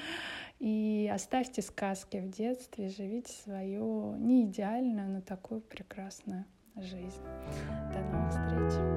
и 0.61 1.11
оставьте 1.12 1.62
сказки 1.62 2.18
в 2.18 2.31
детстве, 2.31 2.88
живите 2.88 3.33
свою 3.33 4.14
не 4.14 4.44
идеальную, 4.44 5.11
но 5.11 5.20
такую 5.20 5.62
прекрасную 5.62 6.44
жизнь. 6.77 7.23
До 7.92 8.01
новых 8.03 8.31
встреч! 8.31 8.94